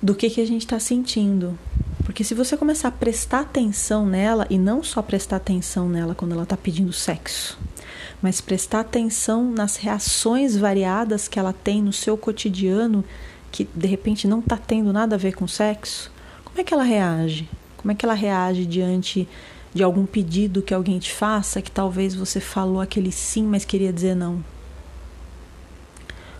do 0.00 0.14
que, 0.14 0.30
que 0.30 0.40
a 0.40 0.46
gente 0.46 0.62
está 0.62 0.78
sentindo. 0.78 1.58
Porque 2.08 2.24
se 2.24 2.32
você 2.32 2.56
começar 2.56 2.88
a 2.88 2.90
prestar 2.90 3.40
atenção 3.40 4.06
nela, 4.06 4.46
e 4.48 4.56
não 4.56 4.82
só 4.82 5.02
prestar 5.02 5.36
atenção 5.36 5.90
nela 5.90 6.14
quando 6.14 6.32
ela 6.32 6.44
está 6.44 6.56
pedindo 6.56 6.90
sexo, 6.90 7.58
mas 8.22 8.40
prestar 8.40 8.80
atenção 8.80 9.52
nas 9.52 9.76
reações 9.76 10.56
variadas 10.56 11.28
que 11.28 11.38
ela 11.38 11.52
tem 11.52 11.82
no 11.82 11.92
seu 11.92 12.16
cotidiano, 12.16 13.04
que 13.52 13.68
de 13.74 13.86
repente 13.86 14.26
não 14.26 14.38
está 14.38 14.56
tendo 14.56 14.90
nada 14.90 15.16
a 15.16 15.18
ver 15.18 15.34
com 15.34 15.46
sexo, 15.46 16.10
como 16.46 16.58
é 16.58 16.64
que 16.64 16.72
ela 16.72 16.82
reage? 16.82 17.46
Como 17.76 17.92
é 17.92 17.94
que 17.94 18.06
ela 18.06 18.14
reage 18.14 18.64
diante 18.64 19.28
de 19.74 19.82
algum 19.82 20.06
pedido 20.06 20.62
que 20.62 20.72
alguém 20.72 20.98
te 20.98 21.12
faça 21.12 21.60
que 21.60 21.70
talvez 21.70 22.14
você 22.14 22.40
falou 22.40 22.80
aquele 22.80 23.12
sim, 23.12 23.42
mas 23.42 23.66
queria 23.66 23.92
dizer 23.92 24.16
não? 24.16 24.42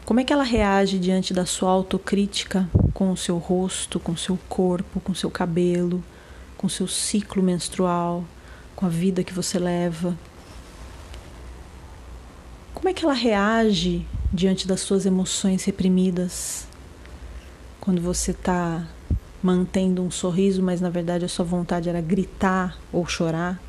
Como 0.08 0.20
é 0.20 0.24
que 0.24 0.32
ela 0.32 0.42
reage 0.42 0.98
diante 0.98 1.34
da 1.34 1.44
sua 1.44 1.70
autocrítica 1.70 2.66
com 2.94 3.12
o 3.12 3.16
seu 3.16 3.36
rosto, 3.36 4.00
com 4.00 4.12
o 4.12 4.16
seu 4.16 4.38
corpo, 4.48 5.00
com 5.00 5.12
o 5.12 5.14
seu 5.14 5.30
cabelo, 5.30 6.02
com 6.56 6.66
o 6.66 6.70
seu 6.70 6.88
ciclo 6.88 7.42
menstrual, 7.42 8.24
com 8.74 8.86
a 8.86 8.88
vida 8.88 9.22
que 9.22 9.34
você 9.34 9.58
leva. 9.58 10.16
Como 12.72 12.88
é 12.88 12.94
que 12.94 13.04
ela 13.04 13.12
reage 13.12 14.06
diante 14.32 14.66
das 14.66 14.80
suas 14.80 15.04
emoções 15.04 15.64
reprimidas? 15.64 16.66
Quando 17.78 18.00
você 18.00 18.30
está 18.30 18.88
mantendo 19.42 20.00
um 20.00 20.10
sorriso, 20.10 20.62
mas 20.62 20.80
na 20.80 20.88
verdade 20.88 21.26
a 21.26 21.28
sua 21.28 21.44
vontade 21.44 21.86
era 21.86 22.00
gritar 22.00 22.78
ou 22.90 23.06
chorar? 23.06 23.60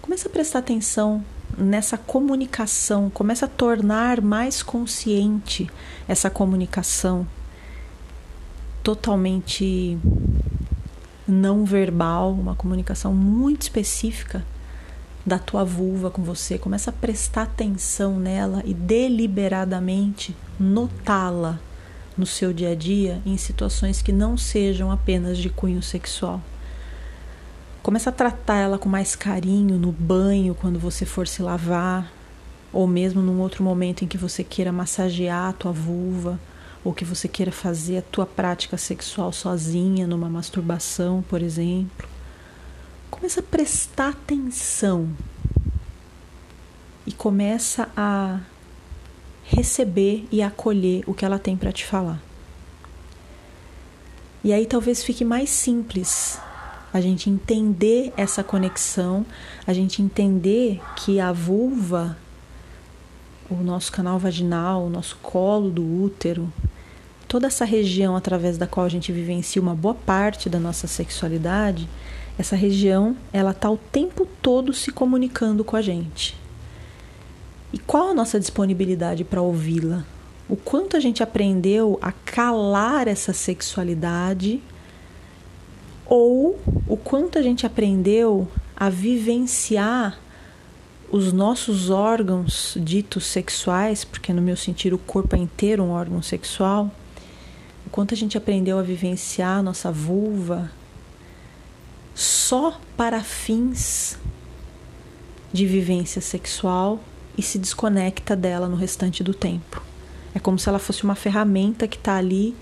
Começa 0.00 0.30
a 0.30 0.32
prestar 0.32 0.60
atenção 0.60 1.22
nessa 1.58 1.98
comunicação, 1.98 3.10
começa 3.10 3.46
a 3.46 3.48
tornar 3.48 4.20
mais 4.20 4.62
consciente 4.62 5.68
essa 6.06 6.30
comunicação 6.30 7.26
totalmente 8.82 9.98
não 11.26 11.64
verbal, 11.64 12.32
uma 12.32 12.54
comunicação 12.54 13.12
muito 13.14 13.62
específica 13.62 14.44
da 15.26 15.38
tua 15.38 15.64
vulva 15.64 16.10
com 16.10 16.22
você. 16.22 16.56
Começa 16.56 16.90
a 16.90 16.92
prestar 16.92 17.42
atenção 17.42 18.18
nela 18.18 18.62
e 18.64 18.72
deliberadamente 18.72 20.34
notá-la 20.58 21.60
no 22.16 22.24
seu 22.26 22.52
dia 22.52 22.70
a 22.70 22.74
dia 22.74 23.20
em 23.26 23.36
situações 23.36 24.00
que 24.00 24.10
não 24.10 24.38
sejam 24.38 24.90
apenas 24.90 25.36
de 25.36 25.50
cunho 25.50 25.82
sexual. 25.82 26.40
Começa 27.88 28.10
a 28.10 28.12
tratar 28.12 28.56
ela 28.56 28.78
com 28.78 28.86
mais 28.86 29.16
carinho 29.16 29.78
no 29.78 29.90
banho, 29.90 30.54
quando 30.54 30.78
você 30.78 31.06
for 31.06 31.26
se 31.26 31.40
lavar, 31.40 32.12
ou 32.70 32.86
mesmo 32.86 33.22
num 33.22 33.40
outro 33.40 33.64
momento 33.64 34.04
em 34.04 34.06
que 34.06 34.18
você 34.18 34.44
queira 34.44 34.70
massagear 34.70 35.48
a 35.48 35.52
tua 35.54 35.72
vulva, 35.72 36.38
ou 36.84 36.92
que 36.92 37.02
você 37.02 37.26
queira 37.26 37.50
fazer 37.50 37.96
a 37.96 38.02
tua 38.02 38.26
prática 38.26 38.76
sexual 38.76 39.32
sozinha, 39.32 40.06
numa 40.06 40.28
masturbação, 40.28 41.24
por 41.30 41.40
exemplo. 41.40 42.06
Começa 43.10 43.40
a 43.40 43.42
prestar 43.42 44.10
atenção 44.10 45.08
e 47.06 47.12
começa 47.12 47.88
a 47.96 48.40
receber 49.44 50.28
e 50.30 50.42
acolher 50.42 51.04
o 51.06 51.14
que 51.14 51.24
ela 51.24 51.38
tem 51.38 51.56
para 51.56 51.72
te 51.72 51.86
falar. 51.86 52.20
E 54.44 54.52
aí 54.52 54.66
talvez 54.66 55.02
fique 55.02 55.24
mais 55.24 55.48
simples 55.48 56.38
a 56.92 57.00
gente 57.00 57.28
entender 57.28 58.12
essa 58.16 58.42
conexão, 58.42 59.24
a 59.66 59.72
gente 59.72 60.00
entender 60.00 60.80
que 60.96 61.20
a 61.20 61.32
vulva, 61.32 62.16
o 63.50 63.56
nosso 63.56 63.92
canal 63.92 64.18
vaginal, 64.18 64.84
o 64.84 64.90
nosso 64.90 65.16
colo 65.22 65.70
do 65.70 65.82
útero, 66.02 66.50
toda 67.26 67.46
essa 67.46 67.64
região 67.64 68.16
através 68.16 68.56
da 68.56 68.66
qual 68.66 68.86
a 68.86 68.88
gente 68.88 69.12
vivencia 69.12 69.60
uma 69.60 69.74
boa 69.74 69.94
parte 69.94 70.48
da 70.48 70.58
nossa 70.58 70.86
sexualidade, 70.86 71.88
essa 72.38 72.56
região 72.56 73.16
ela 73.32 73.50
está 73.50 73.70
o 73.70 73.76
tempo 73.76 74.26
todo 74.40 74.72
se 74.72 74.90
comunicando 74.90 75.64
com 75.64 75.76
a 75.76 75.82
gente. 75.82 76.36
E 77.72 77.78
qual 77.78 78.10
a 78.10 78.14
nossa 78.14 78.40
disponibilidade 78.40 79.24
para 79.24 79.42
ouvi-la? 79.42 80.04
O 80.48 80.56
quanto 80.56 80.96
a 80.96 81.00
gente 81.00 81.22
aprendeu 81.22 81.98
a 82.00 82.10
calar 82.10 83.06
essa 83.06 83.34
sexualidade 83.34 84.62
ou 86.08 86.58
o 86.86 86.96
quanto 86.96 87.38
a 87.38 87.42
gente 87.42 87.66
aprendeu 87.66 88.48
a 88.74 88.88
vivenciar 88.88 90.18
os 91.10 91.32
nossos 91.32 91.90
órgãos 91.90 92.76
ditos 92.80 93.26
sexuais, 93.26 94.04
porque 94.04 94.32
no 94.32 94.42
meu 94.42 94.56
sentido 94.56 94.96
o 94.96 94.98
corpo 94.98 95.36
é 95.36 95.38
inteiro 95.38 95.82
um 95.82 95.90
órgão 95.90 96.22
sexual, 96.22 96.90
o 97.86 97.90
quanto 97.90 98.14
a 98.14 98.16
gente 98.16 98.36
aprendeu 98.36 98.78
a 98.78 98.82
vivenciar 98.82 99.58
a 99.58 99.62
nossa 99.62 99.92
vulva 99.92 100.70
só 102.14 102.80
para 102.96 103.22
fins 103.22 104.18
de 105.52 105.66
vivência 105.66 106.20
sexual 106.20 107.00
e 107.36 107.42
se 107.42 107.58
desconecta 107.58 108.34
dela 108.34 108.68
no 108.68 108.76
restante 108.76 109.22
do 109.22 109.32
tempo. 109.32 109.82
É 110.34 110.38
como 110.38 110.58
se 110.58 110.68
ela 110.68 110.78
fosse 110.78 111.04
uma 111.04 111.14
ferramenta 111.14 111.86
que 111.86 111.96
está 111.96 112.16
ali 112.16 112.54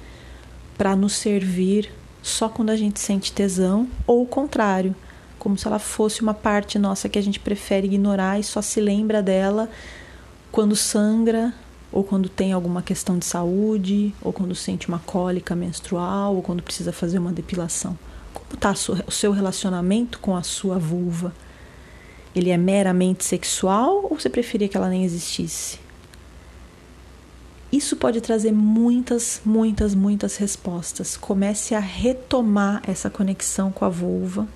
para 0.77 0.95
nos 0.95 1.15
servir 1.15 1.91
só 2.27 2.49
quando 2.49 2.71
a 2.71 2.77
gente 2.77 2.99
sente 2.99 3.33
tesão, 3.33 3.87
ou 4.05 4.23
o 4.23 4.27
contrário, 4.27 4.97
como 5.39 5.57
se 5.57 5.65
ela 5.65 5.79
fosse 5.79 6.23
uma 6.23 6.35
parte 6.35 6.77
nossa 6.77 7.09
que 7.09 7.19
a 7.19 7.23
gente 7.23 7.39
prefere 7.39 7.87
ignorar 7.87 8.41
e 8.41 8.43
só 8.43 8.61
se 8.61 8.81
lembra 8.81 9.23
dela 9.23 9.71
quando 10.51 10.75
sangra, 10.75 11.55
ou 11.93 12.03
quando 12.03 12.29
tem 12.29 12.53
alguma 12.53 12.83
questão 12.83 13.17
de 13.17 13.25
saúde, 13.25 14.13
ou 14.21 14.33
quando 14.33 14.57
sente 14.57 14.89
uma 14.89 14.99
cólica 14.99 15.55
menstrual, 15.55 16.35
ou 16.35 16.43
quando 16.43 16.65
precisa 16.65 16.93
fazer 16.93 17.19
uma 17.19 17.33
depilação. 17.33 17.97
Como 18.35 18.55
está 18.55 18.73
o 19.07 19.11
seu 19.11 19.31
relacionamento 19.31 20.19
com 20.19 20.37
a 20.37 20.43
sua 20.43 20.79
vulva? 20.81 21.33
Ele 22.35 22.51
é 22.51 22.57
meramente 22.57 23.25
sexual 23.25 24.09
ou 24.11 24.19
você 24.19 24.29
preferia 24.29 24.69
que 24.69 24.77
ela 24.77 24.89
nem 24.89 25.05
existisse? 25.05 25.79
Isso 27.73 27.97
pode 27.97 28.21
trazer 28.21 28.53
muitas, 28.53 29.41
muitas, 29.45 29.95
muitas 29.95 30.37
respostas. 30.37 31.17
Comece 31.17 31.75
a 31.75 31.81
retomar 31.81 32.81
essa 32.87 33.11
conexão 33.11 33.73
com 33.73 33.85
a 33.85 33.89
vulva 33.89 34.47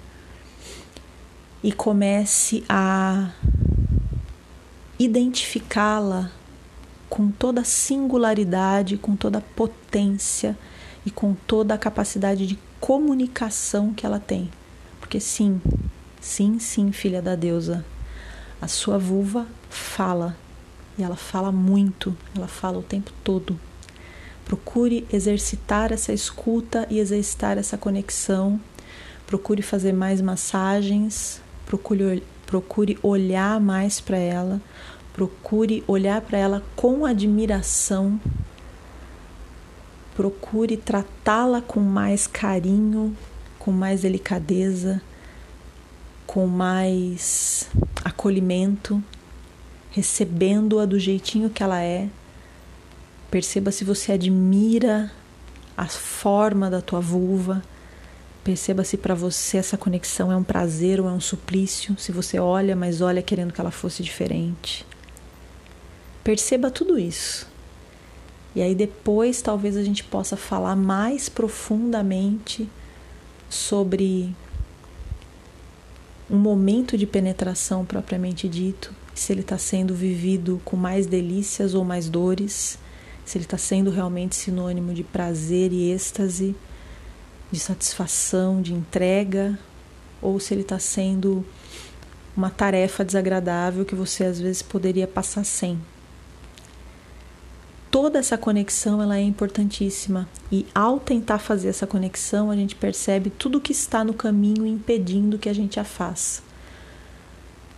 e 1.63 1.73
comece 1.73 2.65
a 2.69 3.31
identificá-la 4.99 6.31
com 7.09 7.31
toda 7.31 7.63
a 7.63 7.65
singularidade, 7.65 8.97
com 8.97 9.17
toda 9.17 9.39
a 9.39 9.43
potência 9.43 10.57
e 11.05 11.11
com 11.11 11.35
toda 11.35 11.75
a 11.75 11.79
capacidade 11.79 12.47
de 12.47 12.59
comunicação 12.81 13.93
que 13.93 14.07
ela 14.07 14.21
tem. 14.21 14.49
Porque 15.01 15.19
sim, 15.19 15.61
sim, 16.21 16.61
sim, 16.61 16.93
filha 16.93 17.21
da 17.21 17.35
deusa, 17.35 17.85
a 18.63 18.69
sua 18.69 18.99
vulva 18.99 19.47
fala 19.69 20.37
e 20.99 21.03
ela 21.03 21.17
fala 21.17 21.51
muito, 21.51 22.17
ela 22.37 22.49
fala 22.49 22.79
o 22.79 22.83
tempo 22.83 23.13
todo. 23.25 23.59
Procure 24.45 25.07
exercitar 25.13 25.93
essa 25.93 26.13
escuta 26.13 26.87
e 26.91 26.99
exercitar 26.99 27.57
essa 27.57 27.79
conexão. 27.79 28.61
Procure 29.27 29.63
fazer 29.63 29.93
mais 29.93 30.21
massagens, 30.21 31.41
procure, 31.65 32.23
procure 32.47 32.99
olhar 33.03 33.61
mais 33.61 34.01
para 34.01 34.19
ela, 34.19 34.61
procure 35.13 35.85
olhar 35.87 36.21
para 36.21 36.37
ela 36.37 36.63
com 36.75 37.07
admiração, 37.07 38.21
procure 40.17 40.77
tratá-la 40.77 41.63
com 41.63 41.79
mais 41.79 42.27
carinho, 42.27 43.17
com 43.59 43.71
mais 43.71 44.01
delicadeza, 44.01 45.01
com 46.27 46.47
mais 46.47 47.69
acolhimento 48.05 49.03
recebendo-a 49.91 50.87
do 50.87 50.99
jeitinho 50.99 51.51
que 51.51 51.63
ela 51.63 51.83
é. 51.83 52.09
Perceba 53.31 53.71
se 53.71 53.85
você 53.85 54.13
admira 54.13 55.11
a 55.77 55.87
forma 55.87 56.69
da 56.71 56.81
tua 56.81 57.01
vulva. 57.01 57.63
Perceba 58.43 58.85
se 58.85 58.97
para 58.97 59.15
você 59.15 59.59
essa 59.59 59.77
conexão 59.77 60.33
é 60.33 60.37
um 60.37 60.43
prazer 60.43 61.01
ou 61.01 61.09
é 61.09 61.13
um 61.13 61.21
suplício. 61.21 61.97
Se 61.99 62.13
você 62.13 62.39
olha, 62.39 62.75
mas 62.75 63.01
olha 63.01 63.23
querendo 63.23 63.53
que 63.53 63.61
ela 63.61 63.71
fosse 63.71 64.03
diferente. 64.03 64.87
Perceba 66.25 66.71
tudo 66.71 66.99
isso. 66.99 67.49
E 68.55 68.63
aí 68.63 68.75
depois 68.75 69.41
talvez 69.41 69.77
a 69.77 69.83
gente 69.83 70.03
possa 70.03 70.37
falar 70.37 70.75
mais 70.77 71.29
profundamente 71.29 72.69
sobre 73.49 74.35
um 76.29 76.37
momento 76.37 76.97
de 76.97 77.07
penetração 77.07 77.85
propriamente 77.85 78.49
dito, 78.49 78.95
se 79.21 79.35
ele 79.35 79.43
está 79.43 79.59
sendo 79.59 79.95
vivido 79.95 80.63
com 80.65 80.79
mais 80.79 81.07
delícias 81.07 81.75
ou 81.75 81.85
mais 81.85 82.09
dores, 82.09 82.79
se 83.23 83.37
ele 83.37 83.45
está 83.45 83.59
sendo 83.59 83.91
realmente 83.91 84.35
sinônimo 84.35 84.95
de 84.95 85.05
prazer 85.05 85.75
e 85.75 85.93
êxtase, 85.93 86.57
de 87.53 87.61
satisfação, 87.61 88.63
de 88.63 88.73
entrega, 88.73 89.59
ou 90.23 90.41
se 90.41 90.55
ele 90.55 90.63
está 90.63 90.79
sendo 90.79 91.45
uma 92.35 92.49
tarefa 92.49 93.05
desagradável 93.05 93.85
que 93.85 93.95
você 93.95 94.25
às 94.25 94.41
vezes 94.41 94.63
poderia 94.63 95.07
passar 95.07 95.45
sem. 95.45 95.79
Toda 97.91 98.19
essa 98.19 98.39
conexão 98.39 99.03
ela 99.03 99.19
é 99.19 99.23
importantíssima 99.23 100.27
e 100.51 100.67
ao 100.75 100.99
tentar 100.99 101.41
fazer 101.41 101.69
essa 101.69 101.87
conexão 101.87 102.51
a 102.51 102.57
gente 102.57 102.75
percebe 102.75 103.29
tudo 103.29 103.61
que 103.61 103.73
está 103.73 104.03
no 104.03 104.15
caminho 104.15 104.65
impedindo 104.65 105.39
que 105.39 105.49
a 105.51 105.53
gente 105.53 105.79
a 105.79 105.85
faça 105.85 106.49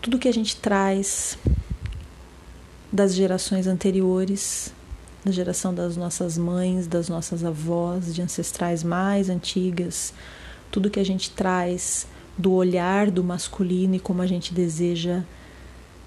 tudo 0.02 0.18
que 0.18 0.26
a 0.26 0.32
gente 0.32 0.56
traz 0.56 1.38
das 2.92 3.14
gerações 3.14 3.68
anteriores, 3.68 4.74
da 5.24 5.30
geração 5.30 5.72
das 5.72 5.96
nossas 5.96 6.36
mães, 6.36 6.88
das 6.88 7.08
nossas 7.08 7.44
avós, 7.44 8.12
de 8.12 8.20
ancestrais 8.20 8.82
mais 8.82 9.30
antigas, 9.30 10.12
tudo 10.72 10.90
que 10.90 10.98
a 10.98 11.04
gente 11.04 11.30
traz 11.30 12.08
do 12.36 12.52
olhar 12.52 13.12
do 13.12 13.22
masculino 13.22 13.94
e 13.94 14.00
como 14.00 14.20
a 14.20 14.26
gente 14.26 14.52
deseja 14.52 15.22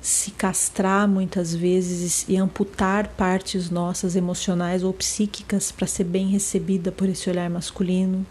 se 0.02 0.30
castrar 0.32 1.08
muitas 1.08 1.56
vezes 1.56 2.26
e 2.28 2.36
amputar 2.36 3.08
partes 3.08 3.70
nossas 3.70 4.18
emocionais 4.18 4.84
ou 4.84 4.92
psíquicas 4.92 5.72
para 5.72 5.88
ser 5.88 6.04
bem 6.04 6.28
recebida 6.28 6.92
por 6.92 7.08
esse 7.08 7.30
olhar 7.30 7.50
masculino, 7.50 8.26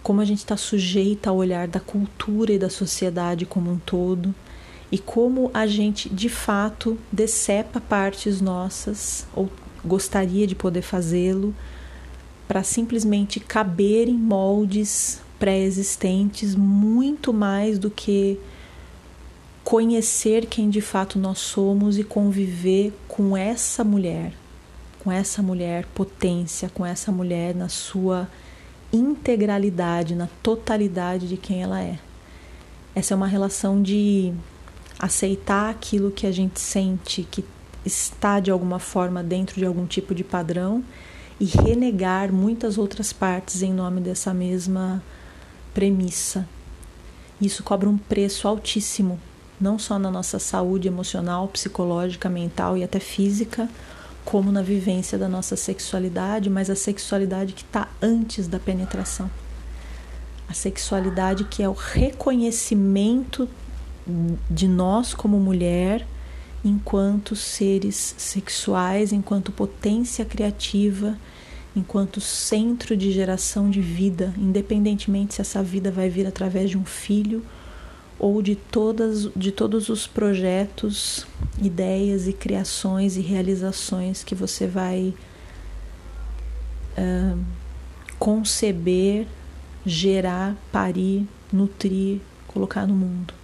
como 0.00 0.20
a 0.20 0.24
gente 0.24 0.38
está 0.38 0.56
sujeita 0.56 1.28
ao 1.28 1.36
olhar 1.36 1.66
da 1.66 1.80
cultura 1.80 2.52
e 2.52 2.58
da 2.58 2.70
sociedade 2.70 3.44
como 3.44 3.72
um 3.72 3.78
todo, 3.78 4.32
e 4.90 4.98
como 4.98 5.50
a 5.52 5.66
gente 5.66 6.08
de 6.08 6.28
fato 6.28 6.98
decepa 7.10 7.80
partes 7.80 8.40
nossas, 8.40 9.26
ou 9.34 9.50
gostaria 9.84 10.46
de 10.46 10.54
poder 10.54 10.82
fazê-lo, 10.82 11.54
para 12.46 12.62
simplesmente 12.62 13.40
caber 13.40 14.08
em 14.08 14.16
moldes 14.16 15.20
pré-existentes 15.38 16.54
muito 16.54 17.32
mais 17.32 17.78
do 17.78 17.90
que 17.90 18.38
conhecer 19.64 20.46
quem 20.46 20.70
de 20.70 20.80
fato 20.80 21.18
nós 21.18 21.38
somos 21.38 21.98
e 21.98 22.04
conviver 22.04 22.92
com 23.08 23.36
essa 23.36 23.82
mulher, 23.82 24.32
com 25.02 25.10
essa 25.10 25.42
mulher 25.42 25.84
potência, 25.86 26.70
com 26.72 26.86
essa 26.86 27.10
mulher 27.10 27.52
na 27.54 27.68
sua 27.68 28.28
integralidade, 28.92 30.14
na 30.14 30.28
totalidade 30.40 31.28
de 31.28 31.36
quem 31.36 31.62
ela 31.62 31.82
é. 31.82 31.98
Essa 32.94 33.12
é 33.12 33.16
uma 33.16 33.26
relação 33.26 33.82
de 33.82 34.32
aceitar 34.98 35.70
aquilo 35.70 36.10
que 36.10 36.26
a 36.26 36.32
gente 36.32 36.60
sente 36.60 37.26
que 37.30 37.44
está 37.84 38.40
de 38.40 38.50
alguma 38.50 38.78
forma 38.78 39.22
dentro 39.22 39.56
de 39.56 39.64
algum 39.64 39.86
tipo 39.86 40.14
de 40.14 40.24
padrão 40.24 40.82
e 41.38 41.44
renegar 41.44 42.32
muitas 42.32 42.78
outras 42.78 43.12
partes 43.12 43.62
em 43.62 43.72
nome 43.72 44.00
dessa 44.00 44.32
mesma 44.32 45.02
premissa. 45.74 46.48
Isso 47.40 47.62
cobra 47.62 47.88
um 47.88 47.98
preço 47.98 48.48
altíssimo 48.48 49.20
não 49.60 49.78
só 49.78 49.98
na 49.98 50.10
nossa 50.10 50.38
saúde 50.38 50.88
emocional, 50.88 51.48
psicológica, 51.48 52.28
mental 52.28 52.76
e 52.76 52.84
até 52.84 53.00
física, 53.00 53.68
como 54.24 54.52
na 54.52 54.60
vivência 54.60 55.16
da 55.16 55.28
nossa 55.28 55.56
sexualidade, 55.56 56.50
mas 56.50 56.68
a 56.68 56.76
sexualidade 56.76 57.52
que 57.52 57.62
está 57.62 57.88
antes 58.02 58.48
da 58.48 58.58
penetração. 58.58 59.30
A 60.48 60.52
sexualidade 60.52 61.44
que 61.44 61.62
é 61.62 61.68
o 61.68 61.72
reconhecimento 61.72 63.48
de 64.50 64.68
nós 64.68 65.14
como 65.14 65.38
mulher 65.38 66.06
enquanto 66.64 67.36
seres 67.36 68.14
sexuais, 68.16 69.12
enquanto 69.12 69.52
potência 69.52 70.24
criativa, 70.24 71.16
enquanto 71.74 72.20
centro 72.20 72.96
de 72.96 73.12
geração 73.12 73.70
de 73.70 73.80
vida, 73.80 74.34
independentemente 74.38 75.34
se 75.34 75.40
essa 75.40 75.62
vida 75.62 75.90
vai 75.90 76.08
vir 76.08 76.26
através 76.26 76.70
de 76.70 76.78
um 76.78 76.84
filho 76.84 77.44
ou 78.18 78.40
de, 78.40 78.56
todas, 78.56 79.28
de 79.36 79.52
todos 79.52 79.88
os 79.88 80.06
projetos, 80.06 81.26
ideias 81.62 82.26
e 82.26 82.32
criações 82.32 83.16
e 83.16 83.20
realizações 83.20 84.24
que 84.24 84.34
você 84.34 84.66
vai 84.66 85.14
uh, 86.96 87.38
conceber, 88.18 89.26
gerar, 89.84 90.56
parir, 90.72 91.28
nutrir, 91.52 92.20
colocar 92.48 92.86
no 92.86 92.94
mundo. 92.94 93.34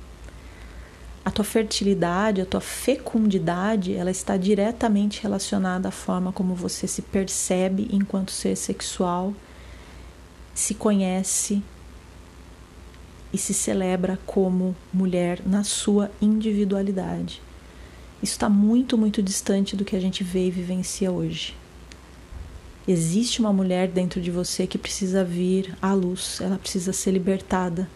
A 1.25 1.31
tua 1.31 1.45
fertilidade, 1.45 2.41
a 2.41 2.47
tua 2.47 2.61
fecundidade, 2.61 3.95
ela 3.95 4.11
está 4.11 4.37
diretamente 4.37 5.23
relacionada 5.23 5.89
à 5.89 5.93
forma 5.93 6.33
como 6.33 6.55
você 6.55 6.87
se 6.87 7.03
percebe 7.03 7.89
enquanto 7.93 8.33
ser 8.33 8.57
sexual, 8.57 9.33
se 10.53 10.75
conhece, 10.75 11.63
e 13.33 13.39
se 13.39 13.55
celebra 13.55 14.19
como 14.27 14.77
mulher 14.93 15.41
na 15.47 15.65
sua 15.65 16.11
individualidade. 16.21 17.41
Isso 18.23 18.33
está 18.33 18.49
muito, 18.49 18.99
muito 18.99 19.23
distante 19.23 19.75
do 19.75 19.85
que 19.85 19.97
a 19.97 20.01
gente 20.01 20.23
vê 20.23 20.47
e 20.47 20.51
vivencia 20.51 21.11
hoje. 21.11 21.57
Existe 22.87 23.41
uma 23.41 23.53
mulher 23.53 23.89
dentro 23.89 24.21
de 24.21 24.31
você 24.31 24.67
que 24.67 24.77
precisa 24.77 25.25
vir 25.25 25.77
à 25.81 25.95
luz, 25.95 26.41
ela 26.41 26.59
precisa 26.59 26.93
ser 26.93 27.13
libertada, 27.13 27.89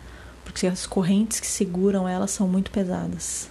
porque 0.46 0.68
as 0.68 0.86
correntes 0.86 1.40
que 1.40 1.46
seguram 1.46 2.08
ela 2.08 2.28
são 2.28 2.46
muito 2.46 2.70
pesadas. 2.70 3.50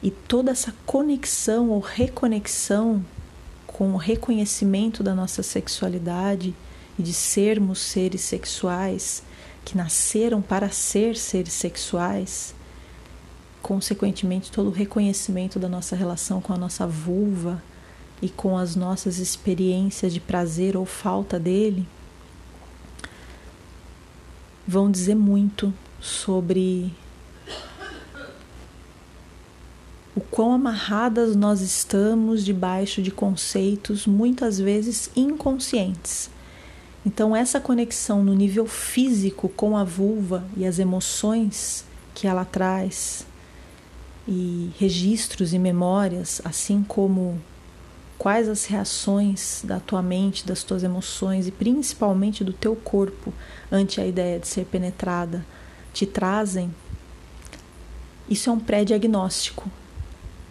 E 0.00 0.08
toda 0.12 0.52
essa 0.52 0.72
conexão 0.86 1.70
ou 1.70 1.80
reconexão 1.80 3.04
com 3.66 3.92
o 3.92 3.96
reconhecimento 3.96 5.02
da 5.02 5.16
nossa 5.16 5.42
sexualidade 5.42 6.54
e 6.96 7.02
de 7.02 7.12
sermos 7.12 7.80
seres 7.80 8.20
sexuais 8.20 9.24
que 9.64 9.76
nasceram 9.76 10.40
para 10.40 10.70
ser 10.70 11.16
seres 11.16 11.54
sexuais, 11.54 12.54
consequentemente, 13.60 14.52
todo 14.52 14.68
o 14.68 14.72
reconhecimento 14.72 15.58
da 15.58 15.68
nossa 15.68 15.96
relação 15.96 16.40
com 16.40 16.52
a 16.52 16.56
nossa 16.56 16.86
vulva 16.86 17.60
e 18.22 18.28
com 18.28 18.56
as 18.56 18.76
nossas 18.76 19.18
experiências 19.18 20.12
de 20.12 20.20
prazer 20.20 20.76
ou 20.76 20.86
falta 20.86 21.38
dele, 21.38 21.84
vão 24.68 24.90
dizer 24.90 25.14
muito 25.14 25.72
sobre 25.98 26.92
o 30.14 30.20
quão 30.20 30.52
amarradas 30.52 31.34
nós 31.34 31.62
estamos 31.62 32.44
debaixo 32.44 33.00
de 33.00 33.10
conceitos 33.10 34.06
muitas 34.06 34.58
vezes 34.60 35.10
inconscientes. 35.16 36.28
Então, 37.06 37.34
essa 37.34 37.58
conexão 37.58 38.22
no 38.22 38.34
nível 38.34 38.66
físico 38.66 39.48
com 39.48 39.74
a 39.74 39.84
vulva 39.84 40.44
e 40.54 40.66
as 40.66 40.78
emoções 40.78 41.86
que 42.14 42.26
ela 42.26 42.44
traz, 42.44 43.26
e 44.26 44.70
registros 44.78 45.54
e 45.54 45.58
memórias, 45.58 46.42
assim 46.44 46.84
como 46.86 47.40
quais 48.18 48.48
as 48.48 48.64
reações 48.64 49.62
da 49.64 49.78
tua 49.78 50.02
mente, 50.02 50.46
das 50.46 50.64
tuas 50.64 50.82
emoções 50.82 51.46
e 51.46 51.52
principalmente 51.52 52.42
do 52.42 52.52
teu 52.52 52.74
corpo 52.74 53.32
ante 53.70 54.00
a 54.00 54.06
ideia 54.06 54.40
de 54.40 54.48
ser 54.48 54.64
penetrada, 54.64 55.46
te 55.92 56.04
trazem. 56.04 56.74
Isso 58.28 58.50
é 58.50 58.52
um 58.52 58.58
pré-diagnóstico 58.58 59.70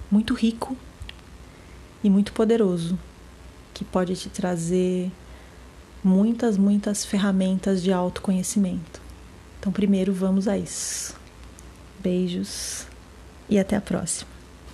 muito 0.10 0.34
rico 0.34 0.76
e 2.04 2.10
muito 2.10 2.32
poderoso 2.32 2.98
que 3.74 3.84
pode 3.84 4.16
te 4.16 4.30
trazer 4.30 5.12
muitas, 6.04 6.58
muitas 6.58 7.06
ferramentas 7.06 7.84
de 7.84 7.92
autoconhecimento. 7.92 9.02
Então, 9.60 9.72
primeiro 9.72 10.14
vamos 10.14 10.48
a 10.48 10.58
isso. 10.58 11.16
Beijos 12.00 12.88
e 13.50 13.60
até 13.60 13.76
a 13.76 13.82
próxima. 13.82 14.37